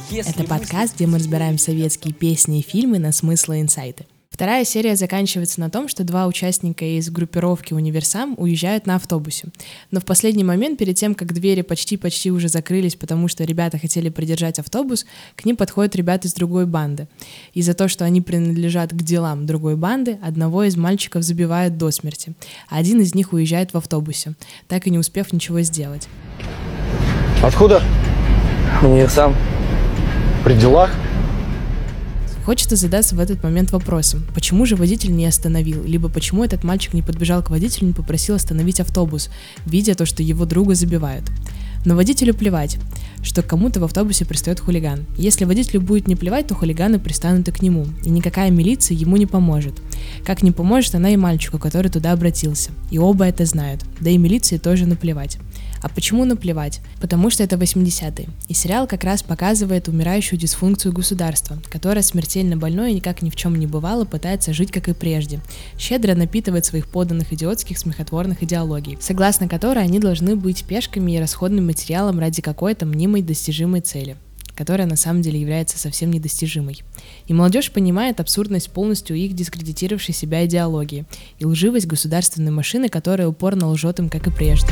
Если 0.09 0.31
Это 0.31 0.43
подкаст, 0.43 0.95
где 0.95 1.07
мы 1.07 1.17
разбираем 1.17 1.57
советские 1.57 2.13
песни 2.13 2.59
и 2.59 2.61
фильмы 2.61 2.99
на 2.99 3.11
смыслы 3.11 3.57
и 3.57 3.61
инсайты. 3.61 4.05
Вторая 4.33 4.65
серия 4.65 4.95
заканчивается 4.95 5.59
на 5.59 5.69
том, 5.69 5.87
что 5.87 6.03
два 6.03 6.25
участника 6.25 6.83
из 6.83 7.11
группировки 7.11 7.75
«Универсам» 7.75 8.33
уезжают 8.39 8.87
на 8.87 8.95
автобусе. 8.95 9.49
Но 9.91 9.99
в 9.99 10.05
последний 10.05 10.43
момент, 10.43 10.79
перед 10.79 10.95
тем, 10.95 11.13
как 11.13 11.33
двери 11.33 11.61
почти-почти 11.61 12.31
уже 12.31 12.47
закрылись, 12.47 12.95
потому 12.95 13.27
что 13.27 13.43
ребята 13.43 13.77
хотели 13.77 14.09
придержать 14.09 14.57
автобус, 14.57 15.05
к 15.35 15.45
ним 15.45 15.55
подходят 15.55 15.95
ребята 15.95 16.27
из 16.27 16.33
другой 16.33 16.65
банды. 16.65 17.07
И 17.53 17.61
за 17.61 17.75
то, 17.75 17.87
что 17.87 18.05
они 18.05 18.21
принадлежат 18.21 18.89
к 18.89 19.03
делам 19.03 19.45
другой 19.45 19.75
банды, 19.75 20.17
одного 20.23 20.63
из 20.63 20.75
мальчиков 20.77 21.21
забивают 21.21 21.77
до 21.77 21.91
смерти, 21.91 22.33
а 22.69 22.77
один 22.77 23.01
из 23.01 23.13
них 23.13 23.33
уезжает 23.33 23.75
в 23.75 23.77
автобусе, 23.77 24.33
так 24.67 24.87
и 24.87 24.89
не 24.89 24.97
успев 24.97 25.31
ничего 25.31 25.61
сделать. 25.61 26.07
Откуда? 27.43 27.83
Универсам. 28.81 29.35
При 30.43 30.55
делах? 30.55 30.89
Хочется 32.45 32.75
задаться 32.75 33.15
в 33.15 33.19
этот 33.19 33.41
момент 33.41 33.71
вопросом, 33.71 34.25
почему 34.35 34.65
же 34.65 34.75
водитель 34.75 35.15
не 35.15 35.25
остановил, 35.25 35.81
либо 35.83 36.09
почему 36.09 36.43
этот 36.43 36.65
мальчик 36.65 36.93
не 36.93 37.01
подбежал 37.01 37.41
к 37.41 37.49
водителю 37.49 37.83
и 37.83 37.87
не 37.87 37.93
попросил 37.93 38.35
остановить 38.35 38.81
автобус, 38.81 39.29
видя 39.65 39.95
то, 39.95 40.05
что 40.05 40.21
его 40.23 40.45
друга 40.45 40.75
забивают. 40.75 41.23
Но 41.85 41.95
водителю 41.95 42.33
плевать, 42.33 42.77
что 43.21 43.43
кому-то 43.43 43.79
в 43.79 43.83
автобусе 43.85 44.25
пристает 44.25 44.59
хулиган. 44.59 45.05
Если 45.17 45.45
водителю 45.45 45.81
будет 45.81 46.07
не 46.07 46.15
плевать, 46.15 46.47
то 46.47 46.55
хулиганы 46.55 46.99
пристанут 46.99 47.47
и 47.47 47.51
к 47.51 47.61
нему, 47.61 47.87
и 48.03 48.09
никакая 48.09 48.51
милиция 48.51 48.95
ему 48.95 49.17
не 49.17 49.25
поможет. 49.25 49.81
Как 50.25 50.43
не 50.43 50.51
поможет 50.51 50.95
она 50.95 51.11
и 51.11 51.17
мальчику, 51.17 51.59
который 51.59 51.91
туда 51.91 52.11
обратился. 52.11 52.71
И 52.91 52.97
оба 52.97 53.25
это 53.25 53.45
знают, 53.45 53.85
да 53.99 54.09
и 54.09 54.17
милиции 54.17 54.57
тоже 54.57 54.85
наплевать. 54.85 55.37
А 55.83 55.89
почему 55.89 56.23
наплевать? 56.23 56.79
Потому 57.01 57.29
что 57.29 57.43
это 57.43 57.57
80-е. 57.57 58.29
И 58.47 58.53
сериал 58.53 58.87
как 58.87 59.03
раз 59.03 59.21
показывает 59.21 59.89
умирающую 59.89 60.39
дисфункцию 60.39 60.93
государства, 60.93 61.57
которое 61.69 62.01
смертельно 62.01 62.55
больное 62.55 62.91
и 62.91 62.93
никак 62.93 63.21
ни 63.21 63.29
в 63.29 63.35
чем 63.35 63.59
не 63.59 63.67
бывало 63.67 64.05
пытается 64.05 64.53
жить 64.53 64.71
как 64.71 64.87
и 64.87 64.93
прежде. 64.93 65.41
Щедро 65.77 66.15
напитывает 66.15 66.65
своих 66.65 66.87
подданных 66.87 67.33
идиотских 67.33 67.77
смехотворных 67.77 68.43
идеологий, 68.43 68.97
согласно 69.01 69.49
которой 69.49 69.83
они 69.83 69.99
должны 69.99 70.37
быть 70.37 70.63
пешками 70.63 71.11
и 71.11 71.19
расходным 71.19 71.65
материалом 71.65 72.17
ради 72.17 72.41
какой-то 72.41 72.85
мнимой 72.85 73.21
достижимой 73.21 73.81
цели. 73.81 74.15
которая 74.55 74.85
на 74.85 74.95
самом 74.95 75.23
деле 75.23 75.41
является 75.41 75.79
совсем 75.79 76.11
недостижимой. 76.11 76.83
И 77.25 77.33
молодежь 77.33 77.71
понимает 77.71 78.19
абсурдность 78.19 78.69
полностью 78.69 79.15
их 79.15 79.33
дискредитировавшей 79.33 80.13
себя 80.13 80.45
идеологии 80.45 81.05
и 81.39 81.45
лживость 81.45 81.87
государственной 81.87 82.51
машины, 82.51 82.87
которая 82.87 83.27
упорно 83.27 83.69
лжет 83.69 83.97
им, 83.97 84.09
как 84.09 84.27
и 84.27 84.29
прежде. 84.29 84.69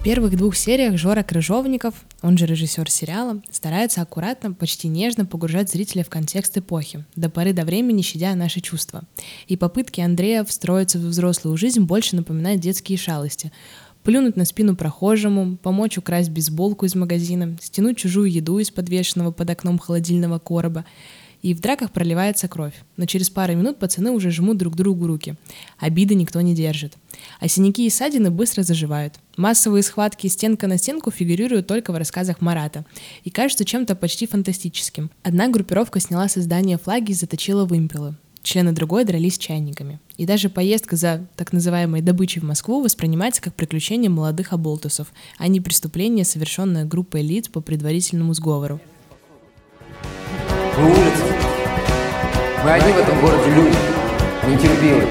В 0.00 0.02
первых 0.02 0.34
двух 0.34 0.56
сериях 0.56 0.96
Жора 0.96 1.22
Крыжовников, 1.22 1.92
он 2.22 2.38
же 2.38 2.46
режиссер 2.46 2.90
сериала, 2.90 3.42
старается 3.50 4.00
аккуратно, 4.00 4.54
почти 4.54 4.88
нежно 4.88 5.26
погружать 5.26 5.68
зрителя 5.70 6.04
в 6.04 6.08
контекст 6.08 6.56
эпохи, 6.56 7.04
до 7.16 7.28
поры 7.28 7.52
до 7.52 7.66
времени 7.66 8.00
щадя 8.00 8.34
наши 8.34 8.62
чувства. 8.62 9.02
И 9.46 9.58
попытки 9.58 10.00
Андрея 10.00 10.42
встроиться 10.44 10.98
в 10.98 11.02
взрослую 11.02 11.58
жизнь 11.58 11.82
больше 11.82 12.16
напоминают 12.16 12.62
детские 12.62 12.96
шалости. 12.96 13.52
Плюнуть 14.02 14.36
на 14.36 14.46
спину 14.46 14.74
прохожему, 14.74 15.58
помочь 15.58 15.98
украсть 15.98 16.30
бейсболку 16.30 16.86
из 16.86 16.94
магазина, 16.94 17.58
стянуть 17.60 17.98
чужую 17.98 18.32
еду 18.32 18.58
из 18.58 18.70
подвешенного 18.70 19.32
под 19.32 19.50
окном 19.50 19.78
холодильного 19.78 20.38
короба— 20.38 20.86
и 21.42 21.54
в 21.54 21.60
драках 21.60 21.90
проливается 21.90 22.48
кровь. 22.48 22.74
Но 22.96 23.06
через 23.06 23.30
пару 23.30 23.54
минут 23.54 23.78
пацаны 23.78 24.10
уже 24.10 24.30
жмут 24.30 24.58
друг 24.58 24.76
другу 24.76 25.06
руки. 25.06 25.36
Обиды 25.78 26.14
никто 26.14 26.40
не 26.40 26.54
держит. 26.54 26.94
А 27.38 27.48
синяки 27.48 27.86
и 27.86 27.90
ссадины 27.90 28.30
быстро 28.30 28.62
заживают. 28.62 29.14
Массовые 29.36 29.82
схватки 29.82 30.26
стенка 30.26 30.66
на 30.66 30.78
стенку 30.78 31.10
фигурируют 31.10 31.66
только 31.66 31.92
в 31.92 31.96
рассказах 31.96 32.40
Марата 32.40 32.84
и 33.24 33.30
кажутся 33.30 33.64
чем-то 33.64 33.94
почти 33.96 34.26
фантастическим. 34.26 35.10
Одна 35.22 35.48
группировка 35.48 36.00
сняла 36.00 36.28
создание 36.28 36.78
флаги 36.78 37.12
и 37.12 37.14
заточила 37.14 37.64
вымпелы. 37.64 38.16
Члены 38.42 38.72
другой 38.72 39.04
дрались 39.04 39.38
чайниками. 39.38 40.00
И 40.16 40.24
даже 40.24 40.48
поездка 40.48 40.96
за 40.96 41.26
так 41.36 41.52
называемой 41.52 42.00
добычей 42.00 42.40
в 42.40 42.44
Москву 42.44 42.82
воспринимается 42.82 43.42
как 43.42 43.54
приключение 43.54 44.10
молодых 44.10 44.52
оболтусов, 44.52 45.12
а 45.36 45.46
не 45.46 45.60
преступление, 45.60 46.24
совершенное 46.24 46.86
группой 46.86 47.22
лиц 47.22 47.48
по 47.48 47.60
предварительному 47.60 48.32
сговору. 48.32 48.80
Улица. 50.78 51.29
Мы 52.62 52.72
одни 52.72 52.92
в 52.92 52.98
этом 52.98 53.18
городе 53.22 53.50
люди, 53.54 53.76
нетерпимые. 54.46 55.08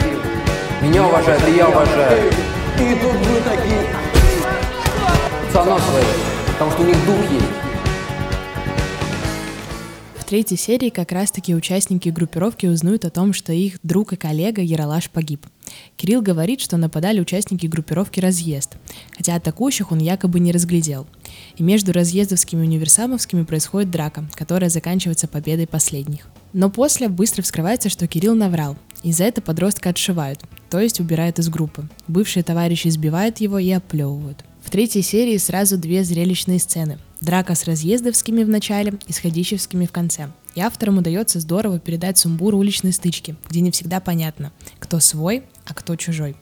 Меня 0.83 1.07
уважают, 1.07 1.41
и 1.47 1.55
я 1.55 1.67
уважаю. 1.67 2.31
И 2.79 2.93
тут 3.01 3.11
вы 3.11 3.41
такие 3.41 3.87
пацанов 5.47 5.81
своих, 5.81 6.05
потому 6.53 6.71
что 6.71 6.83
у 6.83 6.85
них 6.85 7.05
дух 7.07 7.31
есть. 7.31 7.45
В 10.19 10.25
третьей 10.25 10.57
серии 10.57 10.89
как 10.89 11.11
раз-таки 11.11 11.55
участники 11.55 12.09
группировки 12.09 12.67
узнают 12.67 13.03
о 13.05 13.09
том, 13.09 13.33
что 13.33 13.51
их 13.51 13.79
друг 13.81 14.13
и 14.13 14.15
коллега 14.15 14.61
Яралаш 14.61 15.09
погиб. 15.09 15.47
Кирилл 15.97 16.21
говорит, 16.21 16.61
что 16.61 16.77
нападали 16.77 17.19
участники 17.19 17.65
группировки 17.65 18.19
«Разъезд», 18.19 18.77
хотя 19.17 19.33
атакующих 19.33 19.91
он 19.91 19.97
якобы 19.97 20.39
не 20.39 20.51
разглядел– 20.51 21.07
и 21.59 21.63
между 21.63 21.91
разъездовскими 21.91 22.61
и 22.61 22.67
универсамовскими 22.67 23.43
происходит 23.43 23.91
драка, 23.91 24.25
которая 24.33 24.69
заканчивается 24.69 25.27
победой 25.27 25.67
последних. 25.67 26.27
Но 26.53 26.69
после 26.71 27.09
быстро 27.09 27.43
вскрывается, 27.43 27.89
что 27.89 28.07
Кирилл 28.07 28.33
наврал, 28.33 28.77
и 29.03 29.11
за 29.11 29.25
это 29.25 29.41
подростка 29.41 29.89
отшивают, 29.89 30.41
то 30.69 30.79
есть 30.79 30.99
убирают 30.99 31.37
из 31.37 31.49
группы. 31.49 31.87
Бывшие 32.07 32.43
товарищи 32.43 32.87
избивают 32.87 33.39
его 33.39 33.59
и 33.59 33.69
оплевывают. 33.71 34.43
В 34.63 34.71
третьей 34.71 35.01
серии 35.01 35.37
сразу 35.37 35.77
две 35.77 36.03
зрелищные 36.03 36.59
сцены. 36.59 36.97
Драка 37.21 37.55
с 37.55 37.65
разъездовскими 37.65 38.43
в 38.43 38.49
начале 38.49 38.93
и 39.07 39.13
с 39.13 39.19
ходичевскими 39.19 39.85
в 39.85 39.91
конце. 39.91 40.29
И 40.55 40.61
авторам 40.61 40.97
удается 40.97 41.39
здорово 41.39 41.79
передать 41.79 42.17
сумбур 42.17 42.55
уличной 42.55 42.93
стычки, 42.93 43.35
где 43.49 43.61
не 43.61 43.71
всегда 43.71 43.99
понятно, 43.99 44.51
кто 44.79 44.99
свой, 44.99 45.43
а 45.69 45.73
кто 45.73 45.95
чужой. 45.95 46.35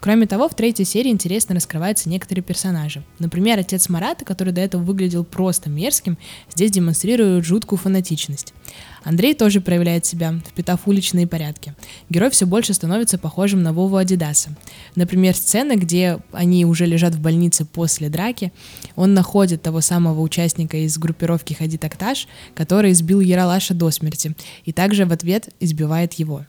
Кроме 0.00 0.26
того, 0.26 0.48
в 0.48 0.54
третьей 0.54 0.84
серии 0.84 1.10
интересно 1.10 1.56
раскрываются 1.56 2.08
некоторые 2.08 2.44
персонажи. 2.44 3.02
Например, 3.18 3.58
отец 3.58 3.88
Марата, 3.88 4.24
который 4.24 4.52
до 4.52 4.60
этого 4.60 4.82
выглядел 4.82 5.24
просто 5.24 5.68
мерзким, 5.68 6.16
здесь 6.54 6.70
демонстрирует 6.70 7.44
жуткую 7.44 7.78
фанатичность. 7.80 8.54
Андрей 9.02 9.34
тоже 9.34 9.60
проявляет 9.60 10.06
себя, 10.06 10.34
впитав 10.46 10.86
уличные 10.86 11.26
порядки. 11.26 11.74
Герой 12.10 12.30
все 12.30 12.46
больше 12.46 12.74
становится 12.74 13.18
похожим 13.18 13.62
на 13.62 13.72
Вову 13.72 13.96
Адидаса. 13.96 14.50
Например, 14.94 15.34
сцена, 15.34 15.74
где 15.76 16.18
они 16.30 16.64
уже 16.64 16.86
лежат 16.86 17.14
в 17.14 17.20
больнице 17.20 17.64
после 17.64 18.08
драки, 18.08 18.52
он 18.94 19.14
находит 19.14 19.62
того 19.62 19.80
самого 19.80 20.20
участника 20.20 20.76
из 20.76 20.96
группировки 20.98 21.54
Хади 21.54 21.78
Такташ, 21.78 22.28
который 22.54 22.92
избил 22.92 23.20
Яралаша 23.20 23.74
до 23.74 23.90
смерти, 23.90 24.34
и 24.64 24.72
также 24.72 25.06
в 25.06 25.12
ответ 25.12 25.48
избивает 25.58 26.14
его. 26.14 26.44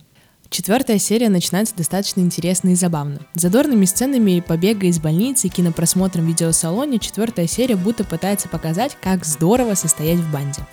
Четвертая 0.50 0.98
серия 0.98 1.30
начинается 1.30 1.76
достаточно 1.76 2.22
интересно 2.22 2.70
и 2.70 2.76
забавно. 2.76 3.20
Задорными 3.36 3.86
сценами 3.86 4.40
побега 4.40 4.88
из 4.88 5.00
больницы 5.00 5.46
и 5.46 5.50
кинопросмотром 5.50 6.26
в 6.26 6.28
видеосалоне 6.28 6.98
четвертая 6.98 7.46
серия 7.46 7.76
будто 7.76 8.04
пытается 8.04 8.50
показать, 8.50 8.98
как 9.00 9.26
здорово 9.26 9.76
состоять 9.76 10.20
в 10.20 10.32
банде. 10.32 10.64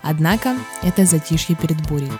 Однако 0.00 0.56
это 0.82 1.04
затишье 1.04 1.54
перед 1.54 1.86
бурей. 1.86 2.10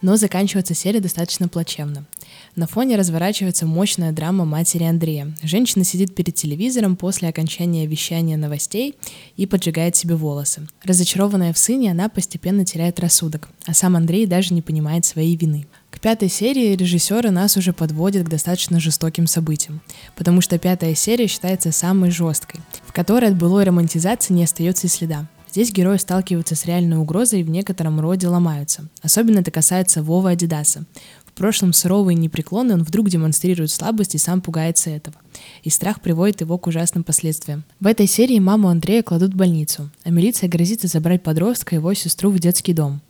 Но 0.00 0.16
заканчивается 0.16 0.74
серия 0.74 1.00
достаточно 1.00 1.48
плачевно. 1.48 2.06
На 2.54 2.66
фоне 2.66 2.96
разворачивается 2.96 3.64
мощная 3.64 4.12
драма 4.12 4.44
матери 4.44 4.84
Андрея. 4.84 5.34
Женщина 5.42 5.84
сидит 5.84 6.14
перед 6.14 6.34
телевизором 6.34 6.96
после 6.96 7.30
окончания 7.30 7.86
вещания 7.86 8.36
новостей 8.36 8.94
и 9.38 9.46
поджигает 9.46 9.96
себе 9.96 10.16
волосы. 10.16 10.66
Разочарованная 10.84 11.54
в 11.54 11.58
сыне, 11.58 11.92
она 11.92 12.10
постепенно 12.10 12.66
теряет 12.66 13.00
рассудок, 13.00 13.48
а 13.64 13.72
сам 13.72 13.96
Андрей 13.96 14.26
даже 14.26 14.52
не 14.52 14.60
понимает 14.60 15.06
своей 15.06 15.34
вины. 15.34 15.66
К 15.90 15.98
пятой 15.98 16.28
серии 16.28 16.76
режиссеры 16.76 17.30
нас 17.30 17.56
уже 17.56 17.72
подводят 17.72 18.26
к 18.26 18.30
достаточно 18.30 18.80
жестоким 18.80 19.26
событиям, 19.26 19.80
потому 20.14 20.42
что 20.42 20.58
пятая 20.58 20.94
серия 20.94 21.28
считается 21.28 21.72
самой 21.72 22.10
жесткой, 22.10 22.60
в 22.84 22.92
которой 22.92 23.30
от 23.30 23.38
былой 23.38 23.64
романтизации 23.64 24.34
не 24.34 24.44
остается 24.44 24.88
и 24.88 24.90
следа. 24.90 25.26
Здесь 25.52 25.70
герои 25.70 25.98
сталкиваются 25.98 26.54
с 26.54 26.64
реальной 26.64 26.96
угрозой 26.96 27.40
и 27.40 27.42
в 27.42 27.50
некотором 27.50 28.00
роде 28.00 28.26
ломаются. 28.26 28.88
Особенно 29.02 29.40
это 29.40 29.50
касается 29.50 30.02
Вовы 30.02 30.30
Адидаса. 30.30 30.86
В 31.34 31.38
прошлом 31.38 31.72
суровый 31.72 32.14
и 32.14 32.18
непреклонный 32.18 32.74
он 32.74 32.82
вдруг 32.82 33.08
демонстрирует 33.08 33.70
слабость 33.70 34.14
и 34.14 34.18
сам 34.18 34.42
пугается 34.42 34.90
этого. 34.90 35.16
И 35.62 35.70
страх 35.70 36.02
приводит 36.02 36.42
его 36.42 36.58
к 36.58 36.66
ужасным 36.66 37.04
последствиям. 37.04 37.64
В 37.80 37.86
этой 37.86 38.06
серии 38.06 38.38
маму 38.38 38.68
Андрея 38.68 39.02
кладут 39.02 39.32
в 39.32 39.36
больницу, 39.36 39.90
а 40.04 40.10
милиция 40.10 40.50
грозится 40.50 40.88
забрать 40.88 41.22
подростка 41.22 41.74
и 41.74 41.78
его 41.78 41.94
сестру 41.94 42.30
в 42.30 42.38
детский 42.38 42.74
дом. 42.74 43.00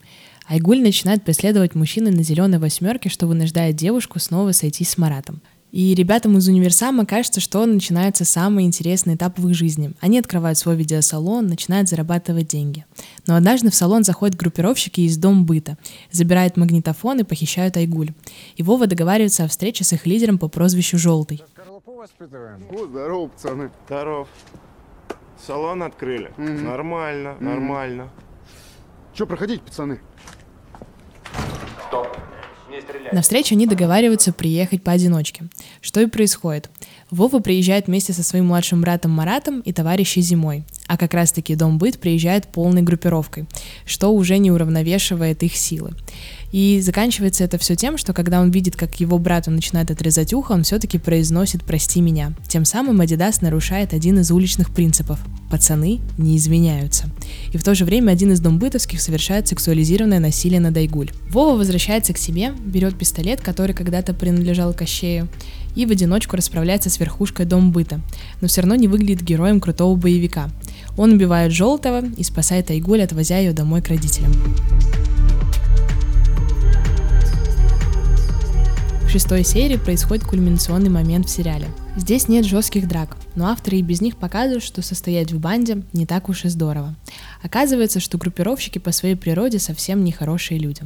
Айгуль 0.49 0.83
начинает 0.83 1.25
преследовать 1.25 1.75
мужчины 1.75 2.11
на 2.11 2.23
зеленой 2.23 2.59
восьмерке, 2.59 3.09
что 3.09 3.27
вынуждает 3.27 3.75
девушку 3.75 4.21
снова 4.21 4.53
сойтись 4.53 4.91
с 4.91 4.99
Маратом. 4.99 5.41
И 5.73 5.95
ребятам 5.95 6.37
из 6.37 6.47
универсама 6.49 7.07
кажется, 7.07 7.41
что 7.41 7.65
начинается 7.65 8.27
самый 8.27 8.67
интересный 8.67 9.15
этап 9.15 9.39
в 9.39 9.49
их 9.49 9.55
жизни. 9.55 9.95
Они 10.01 10.19
открывают 10.19 10.59
свой 10.59 10.77
видеосалон, 10.77 11.47
начинают 11.47 11.89
зарабатывать 11.89 12.49
деньги. 12.49 12.85
Но 13.27 13.37
однажды 13.37 13.71
в 13.71 13.75
салон 13.75 14.05
заходят 14.05 14.37
группировщики 14.37 15.01
из 15.01 15.17
Дом 15.17 15.47
быта, 15.47 15.79
забирают 16.11 16.59
магнитофон 16.59 17.21
и 17.21 17.25
похищают 17.25 17.79
Айгуль. 17.79 18.11
И 18.57 18.63
Вова 18.63 18.87
договаривается 18.87 19.45
о 19.45 19.49
встрече 19.49 19.83
с 19.83 19.95
их 19.95 20.05
лидером 20.05 20.39
по 20.39 20.49
прозвищу 20.49 20.99
Желтый. 20.99 21.43
О, 22.71 22.87
здорово, 22.87 23.29
пацаны. 23.29 23.71
Здоров. 23.87 24.29
Салон 25.47 25.83
открыли. 25.83 26.33
Мгм. 26.37 26.65
Нормально, 26.65 27.37
нормально. 27.41 28.11
Че 29.15 29.27
проходить, 29.27 29.63
пацаны? 29.63 30.01
На 33.13 33.23
встречу 33.23 33.55
они 33.55 33.67
договариваются 33.67 34.33
приехать 34.33 34.83
поодиночке. 34.83 35.45
Что 35.81 36.01
и 36.01 36.07
происходит. 36.07 36.71
Вова 37.11 37.41
приезжает 37.41 37.87
вместе 37.87 38.13
со 38.13 38.23
своим 38.23 38.47
младшим 38.47 38.81
братом 38.81 39.11
Маратом 39.11 39.61
и 39.61 39.73
товарищей 39.73 40.23
Зимой. 40.23 40.65
А 40.87 40.97
как 40.97 41.15
раз-таки 41.15 41.55
Дом 41.55 41.79
Быт 41.79 41.99
приезжает 41.99 42.49
полной 42.49 42.83
группировкой, 42.83 43.47
что 43.87 44.09
уже 44.13 44.39
не 44.39 44.51
уравновешивает 44.51 45.43
их 45.43 45.57
силы. 45.57 45.93
И 46.51 46.81
заканчивается 46.83 47.45
это 47.45 47.57
все 47.57 47.77
тем, 47.77 47.97
что 47.97 48.13
когда 48.13 48.41
он 48.41 48.51
видит, 48.51 48.77
как 48.77 49.01
его 49.01 49.19
брату 49.19 49.51
начинает 49.51 49.91
отрезать 49.91 50.35
ухо, 50.35 50.53
он 50.53 50.65
все-таки 50.65 50.99
произносит 50.99 51.65
«прости 51.65 52.01
меня». 52.01 52.35
Тем 52.47 52.65
самым 52.65 53.01
Адидас 53.01 53.41
нарушает 53.41 53.95
один 53.95 54.19
из 54.19 54.31
уличных 54.31 54.73
принципов– 54.73 55.19
пацаны 55.53 56.01
не 56.17 56.39
изменяются. 56.39 57.11
И 57.53 57.59
в 57.59 57.63
то 57.63 57.75
же 57.75 57.85
время 57.85 58.13
один 58.13 58.33
из 58.33 58.41
домбытовских 58.41 59.03
совершает 59.03 59.49
сексуализированное 59.49 60.19
насилие 60.19 60.61
над 60.61 60.75
Айгуль. 60.79 61.11
Вова 61.29 61.59
возвращается 61.59 62.15
к 62.15 62.19
себе, 62.19 62.55
берет 62.65 62.97
пистолет, 62.97 63.43
который 63.43 63.75
когда-то 63.75 64.15
принадлежал 64.15 64.73
Кощею, 64.73 65.29
и 65.77 65.85
в 65.85 65.91
одиночку 65.91 66.37
расправляется 66.37 66.89
с 66.89 66.99
верхушкой 66.99 67.45
дом 67.45 67.71
быта, 67.71 68.01
но 68.41 68.49
все 68.49 68.63
равно 68.63 68.77
не 68.77 68.89
выглядит 68.89 69.23
героем 69.23 69.61
крутого 69.61 69.95
боевика. 69.95 70.49
Он 70.97 71.13
убивает 71.13 71.53
Желтого 71.53 72.05
и 72.17 72.23
спасает 72.23 72.71
Айгуль, 72.71 73.03
отвозя 73.03 73.39
ее 73.39 73.53
домой 73.53 73.83
к 73.83 73.89
родителям. 73.89 74.33
В 79.03 79.09
шестой 79.13 79.45
серии 79.45 79.77
происходит 79.77 80.25
кульминационный 80.25 80.89
момент 80.89 81.27
в 81.27 81.31
сериале. 81.31 81.67
Здесь 81.97 82.29
нет 82.29 82.47
жестких 82.47 82.89
драк, 82.89 83.19
но 83.35 83.49
авторы 83.49 83.77
и 83.77 83.83
без 83.83 84.01
них 84.01 84.17
показывают, 84.17 84.65
что 84.65 84.81
состоять 84.81 85.33
в 85.33 85.39
банде 85.39 85.83
не 85.93 86.07
так 86.07 86.31
уж 86.31 86.47
и 86.47 86.49
здорово. 86.49 86.95
Оказывается, 87.43 88.01
что 88.01 88.17
группировщики 88.17 88.79
по 88.79 88.93
своей 88.93 89.15
природе 89.15 89.59
совсем 89.59 90.03
не 90.03 90.13
хорошие 90.13 90.59
люди. 90.59 90.83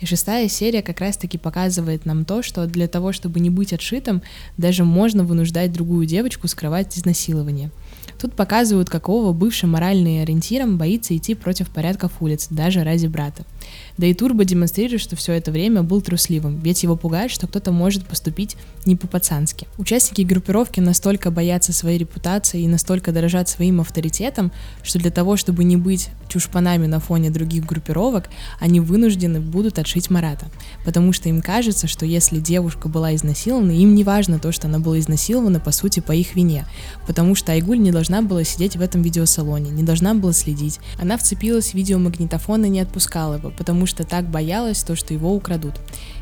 И 0.00 0.06
шестая 0.06 0.48
серия 0.48 0.80
как 0.80 1.00
раз-таки 1.00 1.36
показывает 1.36 2.06
нам 2.06 2.24
то, 2.24 2.42
что 2.42 2.66
для 2.66 2.88
того, 2.88 3.12
чтобы 3.12 3.40
не 3.40 3.50
быть 3.50 3.72
отшитым, 3.72 4.22
даже 4.56 4.84
можно 4.84 5.24
вынуждать 5.24 5.72
другую 5.72 6.06
девочку 6.06 6.48
скрывать 6.48 6.96
изнасилование. 6.96 7.70
Тут 8.18 8.34
показывают, 8.34 8.90
какого 8.90 9.32
бывший 9.32 9.66
моральный 9.66 10.22
ориентиром 10.22 10.76
боится 10.76 11.16
идти 11.16 11.34
против 11.34 11.70
порядков 11.70 12.20
улиц, 12.20 12.48
даже 12.50 12.82
ради 12.82 13.06
брата. 13.06 13.44
Да 13.96 14.06
и 14.06 14.14
Турбо 14.14 14.44
демонстрирует, 14.44 15.00
что 15.00 15.16
все 15.16 15.32
это 15.32 15.50
время 15.50 15.82
был 15.82 16.00
трусливым, 16.00 16.60
ведь 16.60 16.82
его 16.82 16.96
пугает, 16.96 17.30
что 17.30 17.46
кто-то 17.46 17.72
может 17.72 18.06
поступить 18.06 18.56
не 18.86 18.96
по-пацански. 18.96 19.66
Участники 19.76 20.22
группировки 20.22 20.80
настолько 20.80 21.30
боятся 21.30 21.72
своей 21.72 21.98
репутации 21.98 22.62
и 22.62 22.68
настолько 22.68 23.12
дорожат 23.12 23.48
своим 23.48 23.80
авторитетом, 23.80 24.52
что 24.82 24.98
для 24.98 25.10
того, 25.10 25.36
чтобы 25.36 25.64
не 25.64 25.76
быть 25.76 26.10
чушпанами 26.28 26.86
на 26.86 27.00
фоне 27.00 27.30
других 27.30 27.64
группировок, 27.64 28.28
они 28.60 28.80
вынуждены 28.80 29.40
будут 29.40 29.78
отшить 29.78 30.10
Марата. 30.10 30.46
Потому 30.84 31.12
что 31.12 31.28
им 31.28 31.40
кажется, 31.40 31.86
что 31.86 32.06
если 32.06 32.38
девушка 32.38 32.88
была 32.88 33.14
изнасилована, 33.14 33.72
им 33.72 33.94
не 33.94 34.04
важно 34.04 34.38
то, 34.38 34.52
что 34.52 34.66
она 34.68 34.78
была 34.78 34.98
изнасилована, 34.98 35.60
по 35.60 35.72
сути, 35.72 36.00
по 36.00 36.12
их 36.12 36.36
вине. 36.36 36.66
Потому 37.06 37.34
что 37.34 37.52
Айгуль 37.52 37.80
не 37.80 37.90
должна 37.90 38.22
была 38.22 38.44
сидеть 38.44 38.76
в 38.76 38.80
этом 38.80 39.02
видеосалоне, 39.02 39.70
не 39.70 39.82
должна 39.82 40.14
была 40.14 40.32
следить. 40.32 40.80
Она 41.00 41.16
вцепилась 41.16 41.70
в 41.70 41.74
видеомагнитофон 41.74 42.64
и 42.64 42.68
не 42.68 42.80
отпускала 42.80 43.34
его, 43.34 43.50
потому 43.58 43.86
что 43.86 44.04
так 44.04 44.30
боялась 44.30 44.84
то, 44.84 44.94
что 44.94 45.12
его 45.12 45.34
украдут. 45.34 45.74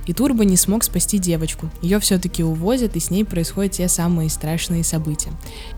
И 0.06 0.14
Турбо 0.14 0.44
не 0.44 0.56
смог 0.56 0.82
спасти 0.82 1.18
девочку. 1.18 1.70
Ее 1.82 2.00
все-таки 2.00 2.42
увозят, 2.42 2.96
и 2.96 3.00
с 3.00 3.10
ней 3.10 3.24
происходят 3.24 3.72
те 3.72 3.88
самые 3.88 4.30
страшные 4.30 4.82
события. 4.82 5.30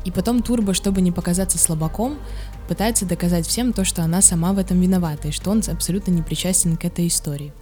И 0.04 0.12
потом 0.12 0.42
Турбо, 0.42 0.72
чтобы 0.72 1.00
не 1.00 1.10
показаться 1.10 1.58
слабаком, 1.58 2.16
пытается 2.68 3.04
доказать 3.04 3.46
всем 3.46 3.72
то, 3.72 3.84
что 3.84 4.02
она 4.02 4.22
сама 4.22 4.52
в 4.52 4.58
этом 4.58 4.80
виновата, 4.80 5.28
и 5.28 5.32
что 5.32 5.50
он 5.50 5.62
абсолютно 5.66 6.12
не 6.12 6.22
причастен 6.22 6.76
к 6.76 6.84
этой 6.84 7.08
истории. 7.08 7.52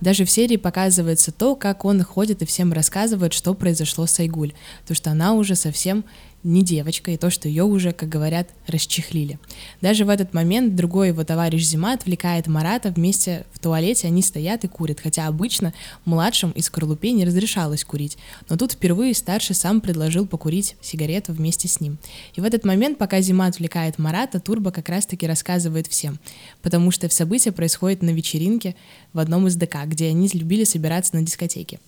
Даже 0.00 0.24
в 0.24 0.30
серии 0.30 0.56
показывается 0.56 1.30
то, 1.30 1.54
как 1.54 1.84
он 1.84 2.02
ходит 2.02 2.42
и 2.42 2.46
всем 2.46 2.72
рассказывает, 2.72 3.32
что 3.32 3.54
произошло 3.54 4.06
с 4.06 4.18
Айгуль. 4.20 4.52
То, 4.86 4.94
что 4.94 5.10
она 5.10 5.34
уже 5.34 5.54
совсем 5.54 6.04
не 6.44 6.62
девочка, 6.62 7.10
и 7.10 7.16
то, 7.16 7.30
что 7.30 7.48
ее 7.48 7.64
уже, 7.64 7.92
как 7.92 8.08
говорят, 8.08 8.50
расчехлили. 8.66 9.38
Даже 9.80 10.04
в 10.04 10.10
этот 10.10 10.34
момент 10.34 10.76
другой 10.76 11.08
его 11.08 11.24
товарищ 11.24 11.64
Зима 11.64 11.94
отвлекает 11.94 12.46
Марата, 12.46 12.90
вместе 12.90 13.46
в 13.52 13.58
туалете 13.58 14.06
они 14.06 14.22
стоят 14.22 14.64
и 14.64 14.68
курят, 14.68 15.00
хотя 15.00 15.26
обычно 15.26 15.72
младшим 16.04 16.50
из 16.50 16.66
скорлупе 16.66 17.12
не 17.12 17.24
разрешалось 17.24 17.84
курить. 17.84 18.18
Но 18.48 18.56
тут 18.56 18.72
впервые 18.72 19.14
старший 19.14 19.56
сам 19.56 19.80
предложил 19.80 20.26
покурить 20.26 20.76
сигарету 20.82 21.32
вместе 21.32 21.66
с 21.66 21.80
ним. 21.80 21.98
И 22.34 22.40
в 22.40 22.44
этот 22.44 22.64
момент, 22.64 22.98
пока 22.98 23.20
Зима 23.22 23.46
отвлекает 23.46 23.98
Марата, 23.98 24.38
Турбо 24.38 24.70
как 24.70 24.88
раз-таки 24.90 25.26
рассказывает 25.26 25.86
всем, 25.86 26.18
потому 26.62 26.90
что 26.90 27.08
события 27.08 27.52
происходят 27.52 28.02
на 28.02 28.10
вечеринке 28.10 28.76
в 29.14 29.18
одном 29.18 29.46
из 29.46 29.56
ДК, 29.56 29.78
где 29.86 30.08
они 30.08 30.28
любили 30.34 30.64
собираться 30.64 31.16
на 31.16 31.22
дискотеке. 31.22 31.78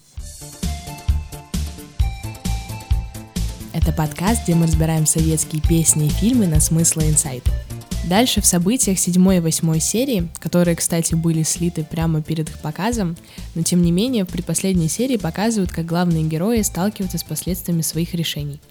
Это 3.76 3.92
подкаст, 3.92 4.44
где 4.44 4.54
мы 4.54 4.66
разбираем 4.66 5.04
советские 5.04 5.60
песни 5.60 6.06
и 6.06 6.08
фильмы 6.08 6.46
на 6.46 6.60
смысл 6.60 7.00
и 7.00 7.10
инсайт. 7.10 7.42
Дальше 8.08 8.40
в 8.40 8.46
событиях 8.46 8.98
7 8.98 9.34
и 9.34 9.40
8 9.40 9.78
серии, 9.80 10.28
которые, 10.38 10.76
кстати, 10.76 11.14
были 11.14 11.42
слиты 11.42 11.84
прямо 11.84 12.22
перед 12.22 12.48
их 12.48 12.58
показом, 12.60 13.18
но 13.54 13.60
тем 13.60 13.82
не 13.82 13.92
менее 13.92 14.24
в 14.24 14.28
предпоследней 14.28 14.88
серии 14.88 15.18
показывают, 15.18 15.72
как 15.72 15.84
главные 15.84 16.24
герои 16.24 16.62
сталкиваются 16.62 17.18
с 17.18 17.22
последствиями 17.22 17.82
своих 17.82 18.14
решений. 18.14 18.62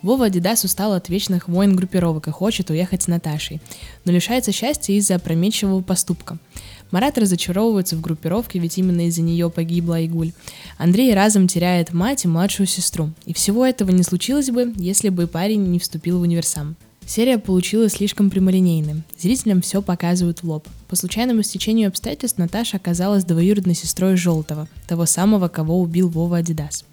Вова 0.00 0.26
Адидас 0.26 0.64
устал 0.64 0.94
от 0.94 1.10
вечных 1.10 1.46
войн 1.46 1.76
группировок 1.76 2.28
и 2.28 2.30
хочет 2.30 2.70
уехать 2.70 3.02
с 3.02 3.06
Наташей, 3.06 3.60
но 4.06 4.12
лишается 4.12 4.50
счастья 4.50 4.94
из-за 4.94 5.16
опрометчивого 5.16 5.82
поступка– 5.82 6.38
Марат 6.94 7.18
разочаровывается 7.18 7.96
в 7.96 8.00
группировке, 8.00 8.60
ведь 8.60 8.78
именно 8.78 9.08
из-за 9.08 9.20
нее 9.20 9.50
погибла 9.50 9.96
Айгуль. 9.96 10.30
Андрей 10.78 11.12
разом 11.12 11.48
теряет 11.48 11.92
мать 11.92 12.24
и 12.24 12.28
младшую 12.28 12.68
сестру. 12.68 13.10
И 13.26 13.34
всего 13.34 13.66
этого 13.66 13.90
не 13.90 14.04
случилось 14.04 14.50
бы, 14.50 14.72
если 14.76 15.08
бы 15.08 15.26
парень 15.26 15.64
не 15.64 15.80
вступил 15.80 16.20
в 16.20 16.22
универсам. 16.22 16.76
Серия 17.06 17.38
получилась 17.38 17.92
слишком 17.92 18.30
прямолинейной. 18.30 19.02
Зрителям 19.18 19.60
все 19.60 19.82
показывают 19.82 20.42
в 20.42 20.50
лоб. 20.50 20.66
По 20.88 20.96
случайному 20.96 21.42
стечению 21.42 21.88
обстоятельств 21.88 22.38
Наташа 22.38 22.78
оказалась 22.78 23.24
двоюродной 23.24 23.74
сестрой 23.74 24.16
Желтого, 24.16 24.68
того 24.86 25.06
самого, 25.06 25.48
кого 25.48 25.80
убил 25.80 26.08
Вова 26.08 26.38
Адидас. 26.38 26.84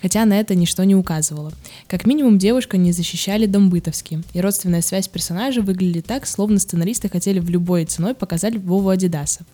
Хотя 0.00 0.24
на 0.24 0.38
это 0.40 0.54
ничто 0.54 0.84
не 0.84 0.94
указывало. 0.94 1.52
Как 1.86 2.06
минимум 2.06 2.38
девушка 2.38 2.76
не 2.76 2.92
защищали 2.92 3.46
Домбытовские, 3.46 4.22
и 4.32 4.40
родственная 4.40 4.80
связь 4.80 5.08
персонажа 5.08 5.60
выглядит 5.60 6.06
так, 6.06 6.26
словно 6.26 6.58
сценаристы 6.58 7.08
хотели 7.08 7.38
в 7.38 7.50
любой 7.50 7.84
ценой 7.84 8.14
показать 8.14 8.56
Вову 8.56 8.88
Адидаса. 8.88 9.44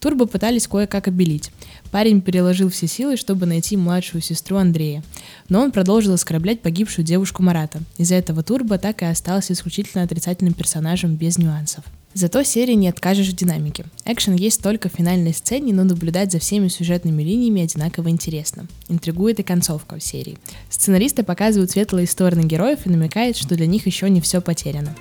Турбо 0.00 0.26
пытались 0.26 0.66
кое-как 0.66 1.08
обелить. 1.08 1.50
Парень 1.90 2.20
переложил 2.20 2.70
все 2.70 2.86
силы, 2.86 3.16
чтобы 3.16 3.46
найти 3.46 3.76
младшую 3.76 4.22
сестру 4.22 4.56
Андрея. 4.56 5.02
Но 5.48 5.60
он 5.62 5.72
продолжил 5.72 6.12
оскорблять 6.12 6.60
погибшую 6.60 7.04
девушку 7.04 7.42
Марата. 7.42 7.80
Из-за 7.96 8.16
этого 8.16 8.42
Турбо 8.42 8.78
так 8.78 9.02
и 9.02 9.06
остался 9.06 9.52
исключительно 9.52 10.04
отрицательным 10.04 10.54
персонажем 10.54 11.14
без 11.14 11.38
нюансов. 11.38 11.84
Зато 12.14 12.42
серии 12.44 12.72
не 12.72 12.88
откажешь 12.88 13.28
в 13.28 13.36
динамике. 13.36 13.84
Экшен 14.06 14.36
есть 14.36 14.62
только 14.62 14.88
в 14.88 14.92
финальной 14.92 15.34
сцене, 15.34 15.74
но 15.74 15.84
наблюдать 15.84 16.32
за 16.32 16.38
всеми 16.38 16.68
сюжетными 16.68 17.22
линиями 17.22 17.62
одинаково 17.62 18.08
интересно. 18.08 18.66
Интригует 18.88 19.38
и 19.38 19.42
концовка 19.42 19.98
в 19.98 20.02
серии. 20.02 20.38
Сценаристы 20.70 21.24
показывают 21.24 21.72
светлые 21.72 22.06
стороны 22.06 22.46
героев 22.46 22.86
и 22.86 22.88
намекают, 22.88 23.36
что 23.36 23.54
для 23.54 23.66
них 23.66 23.86
еще 23.86 24.08
не 24.08 24.22
все 24.22 24.40
потеряно. 24.40 24.96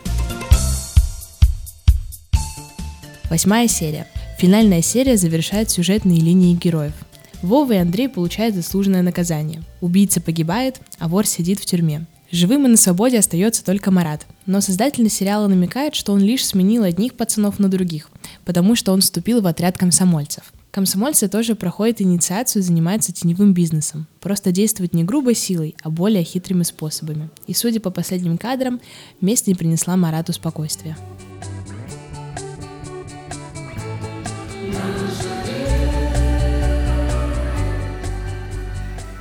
Восьмая 3.29 3.69
серия. 3.69 4.07
Финальная 4.45 4.83
серия 4.83 5.17
завершает 5.17 5.71
сюжетные 5.71 6.19
линии 6.19 6.53
героев. 6.53 6.93
Вова 7.41 7.71
и 7.71 7.77
Андрей 7.77 8.07
получают 8.07 8.53
заслуженное 8.53 9.01
наказание. 9.01 9.63
Убийца 9.81 10.21
погибает, 10.21 10.79
а 10.99 11.07
вор 11.07 11.25
сидит 11.25 11.59
в 11.59 11.65
тюрьме. 11.65 12.05
Живым 12.29 12.67
и 12.67 12.69
на 12.69 12.77
свободе 12.77 13.17
остается 13.17 13.65
только 13.65 13.89
Марат. 13.89 14.27
Но 14.45 14.61
создатель 14.61 15.09
сериала 15.09 15.47
намекает, 15.47 15.95
что 15.95 16.13
он 16.13 16.19
лишь 16.19 16.45
сменил 16.45 16.83
одних 16.83 17.15
пацанов 17.15 17.57
на 17.57 17.69
других, 17.69 18.11
потому 18.45 18.75
что 18.75 18.93
он 18.93 19.01
вступил 19.01 19.41
в 19.41 19.47
отряд 19.47 19.79
комсомольцев. 19.79 20.53
Комсомольцы 20.69 21.27
тоже 21.27 21.55
проходят 21.55 21.99
инициацию 21.99 22.61
и 22.61 22.65
занимаются 22.65 23.11
теневым 23.11 23.51
бизнесом. 23.51 24.05
Просто 24.19 24.51
действуют 24.51 24.93
не 24.93 25.03
грубой 25.03 25.33
силой, 25.33 25.75
а 25.81 25.89
более 25.89 26.23
хитрыми 26.23 26.61
способами. 26.61 27.31
И 27.47 27.55
судя 27.55 27.79
по 27.79 27.89
последним 27.89 28.37
кадрам, 28.37 28.79
месть 29.21 29.47
не 29.47 29.55
принесла 29.55 29.97
Марату 29.97 30.33
спокойствия. 30.33 30.95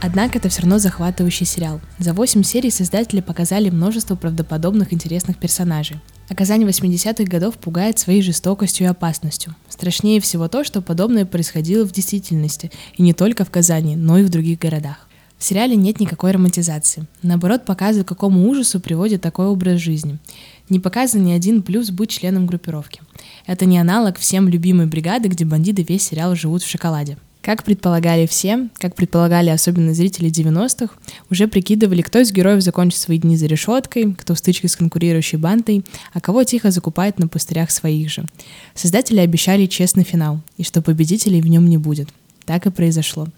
Однако 0.06 0.36
это 0.36 0.50
все 0.50 0.60
равно 0.60 0.78
захватывающий 0.78 1.46
сериал. 1.46 1.80
За 1.98 2.12
8 2.12 2.42
серий 2.42 2.70
создатели 2.70 3.22
показали 3.22 3.70
множество 3.70 4.16
правдоподобных 4.16 4.92
интересных 4.92 5.38
персонажей. 5.38 5.96
Оказание 6.28 6.68
80-х 6.68 7.24
годов 7.24 7.56
пугает 7.56 7.98
своей 7.98 8.20
жестокостью 8.20 8.84
и 8.84 8.90
опасностью. 8.90 9.56
Страшнее 9.70 10.20
всего 10.20 10.46
то, 10.46 10.62
что 10.62 10.82
подобное 10.82 11.24
происходило 11.24 11.86
в 11.86 11.92
действительности, 11.92 12.70
и 12.98 13.02
не 13.02 13.14
только 13.14 13.46
в 13.46 13.50
Казани, 13.50 13.96
но 13.96 14.18
и 14.18 14.24
в 14.24 14.28
других 14.28 14.58
городах. 14.58 15.08
В 15.38 15.44
сериале 15.44 15.74
нет 15.74 16.00
никакой 16.00 16.32
романтизации. 16.32 17.06
Наоборот, 17.22 17.64
показывает, 17.64 18.06
к 18.06 18.10
какому 18.10 18.46
ужасу 18.46 18.80
приводит 18.80 19.22
такой 19.22 19.46
образ 19.46 19.80
жизни. 19.80 20.18
Не 20.68 20.80
показан 20.80 21.24
ни 21.24 21.32
один 21.32 21.62
плюс 21.62 21.90
быть 21.90 22.10
членом 22.10 22.44
группировки. 22.46 23.00
Это 23.46 23.64
не 23.64 23.78
аналог 23.78 24.18
всем 24.18 24.48
любимой 24.48 24.84
бригады, 24.84 25.30
где 25.30 25.46
бандиты 25.46 25.82
весь 25.82 26.06
сериал 26.06 26.34
живут 26.34 26.62
в 26.62 26.68
шоколаде. 26.68 27.16
Как 27.44 27.62
предполагали 27.62 28.26
все, 28.26 28.70
как 28.78 28.94
предполагали 28.94 29.50
особенно 29.50 29.92
зрители 29.92 30.30
90-х, 30.30 30.94
уже 31.30 31.46
прикидывали, 31.46 32.00
кто 32.00 32.20
из 32.20 32.32
героев 32.32 32.62
закончит 32.62 32.98
свои 32.98 33.18
дни 33.18 33.36
за 33.36 33.44
решеткой, 33.44 34.14
кто 34.14 34.34
в 34.34 34.38
стычке 34.38 34.66
с 34.66 34.76
конкурирующей 34.76 35.36
бандой, 35.36 35.84
а 36.14 36.22
кого 36.22 36.44
тихо 36.44 36.70
закупает 36.70 37.18
на 37.18 37.28
пустырях 37.28 37.70
своих 37.70 38.08
же. 38.08 38.24
Создатели 38.74 39.18
обещали 39.18 39.66
честный 39.66 40.04
финал, 40.04 40.40
и 40.56 40.64
что 40.64 40.80
победителей 40.80 41.42
в 41.42 41.46
нем 41.46 41.68
не 41.68 41.76
будет. 41.76 42.08
Так 42.46 42.64
и 42.64 42.70
произошло. 42.70 43.28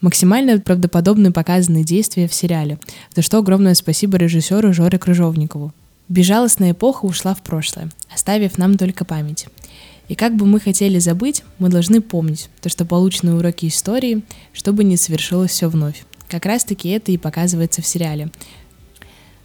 Максимально 0.00 0.58
правдоподобно 0.58 1.30
показаны 1.30 1.84
действия 1.84 2.28
в 2.28 2.32
сериале, 2.32 2.78
за 3.14 3.20
что 3.20 3.36
огромное 3.36 3.74
спасибо 3.74 4.16
режиссеру 4.16 4.72
Жоре 4.72 4.98
Крыжовникову. 4.98 5.74
Безжалостная 6.08 6.72
эпоха 6.72 7.04
ушла 7.04 7.34
в 7.34 7.42
прошлое, 7.42 7.90
оставив 8.10 8.56
нам 8.56 8.78
только 8.78 9.04
память. 9.04 9.48
И 10.10 10.16
как 10.16 10.34
бы 10.34 10.44
мы 10.44 10.58
хотели 10.58 10.98
забыть, 10.98 11.44
мы 11.60 11.68
должны 11.68 12.00
помнить 12.00 12.48
то, 12.60 12.68
что 12.68 12.84
полученные 12.84 13.36
уроки 13.36 13.66
истории, 13.66 14.24
чтобы 14.52 14.82
не 14.82 14.96
совершилось 14.96 15.52
все 15.52 15.68
вновь. 15.68 16.02
Как 16.28 16.46
раз 16.46 16.64
таки 16.64 16.88
это 16.88 17.12
и 17.12 17.16
показывается 17.16 17.80
в 17.80 17.86
сериале. 17.86 18.28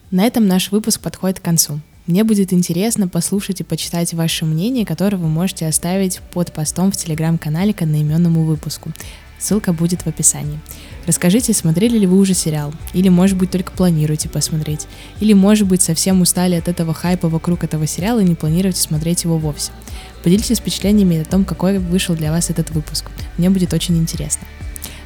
На 0.09 0.25
этом 0.25 0.47
наш 0.47 0.71
выпуск 0.71 1.01
подходит 1.01 1.39
к 1.39 1.43
концу. 1.43 1.81
Мне 2.07 2.23
будет 2.23 2.51
интересно 2.51 3.07
послушать 3.07 3.61
и 3.61 3.63
почитать 3.63 4.15
ваше 4.15 4.45
мнение, 4.45 4.87
которое 4.87 5.17
вы 5.17 5.27
можете 5.27 5.67
оставить 5.67 6.19
под 6.33 6.51
постом 6.51 6.91
в 6.91 6.97
телеграм-канале 6.97 7.71
к 7.71 7.83
одноименному 7.83 8.43
выпуску. 8.43 8.91
Ссылка 9.37 9.71
будет 9.71 10.01
в 10.01 10.07
описании. 10.07 10.59
Расскажите, 11.05 11.53
смотрели 11.53 11.99
ли 11.99 12.07
вы 12.07 12.17
уже 12.17 12.33
сериал, 12.33 12.73
или, 12.93 13.09
может 13.09 13.37
быть, 13.37 13.51
только 13.51 13.71
планируете 13.71 14.29
посмотреть, 14.29 14.87
или, 15.19 15.33
может 15.33 15.67
быть, 15.67 15.83
совсем 15.83 16.21
устали 16.21 16.55
от 16.55 16.67
этого 16.67 16.95
хайпа 16.95 17.29
вокруг 17.29 17.63
этого 17.63 17.85
сериала 17.85 18.21
и 18.21 18.25
не 18.25 18.33
планируете 18.33 18.81
смотреть 18.81 19.25
его 19.25 19.37
вовсе. 19.37 19.71
Поделитесь 20.25 20.57
впечатлениями 20.57 21.21
о 21.21 21.23
том, 21.23 21.45
какой 21.45 21.77
вышел 21.77 22.15
для 22.15 22.31
вас 22.31 22.49
этот 22.49 22.71
выпуск. 22.71 23.05
Мне 23.37 23.51
будет 23.51 23.73
очень 23.73 23.95
интересно. 23.95 24.47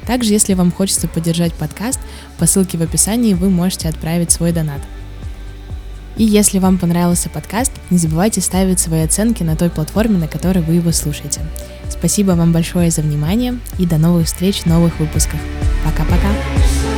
Также, 0.06 0.32
если 0.32 0.54
вам 0.54 0.72
хочется 0.72 1.08
поддержать 1.08 1.52
подкаст, 1.52 2.00
по 2.38 2.46
ссылке 2.46 2.78
в 2.78 2.82
описании 2.82 3.34
вы 3.34 3.50
можете 3.50 3.90
отправить 3.90 4.30
свой 4.30 4.52
донат. 4.52 4.80
И 6.16 6.24
если 6.24 6.58
вам 6.58 6.78
понравился 6.78 7.28
подкаст, 7.28 7.72
не 7.90 7.98
забывайте 7.98 8.40
ставить 8.40 8.80
свои 8.80 9.02
оценки 9.02 9.42
на 9.42 9.56
той 9.56 9.68
платформе, 9.68 10.16
на 10.16 10.26
которой 10.26 10.62
вы 10.62 10.76
его 10.76 10.90
слушаете. 10.90 11.42
Спасибо 11.90 12.30
вам 12.30 12.52
большое 12.52 12.90
за 12.90 13.02
внимание 13.02 13.58
и 13.78 13.84
до 13.84 13.98
новых 13.98 14.26
встреч 14.26 14.60
в 14.60 14.66
новых 14.66 14.98
выпусках. 15.00 15.40
Пока-пока. 15.84 16.89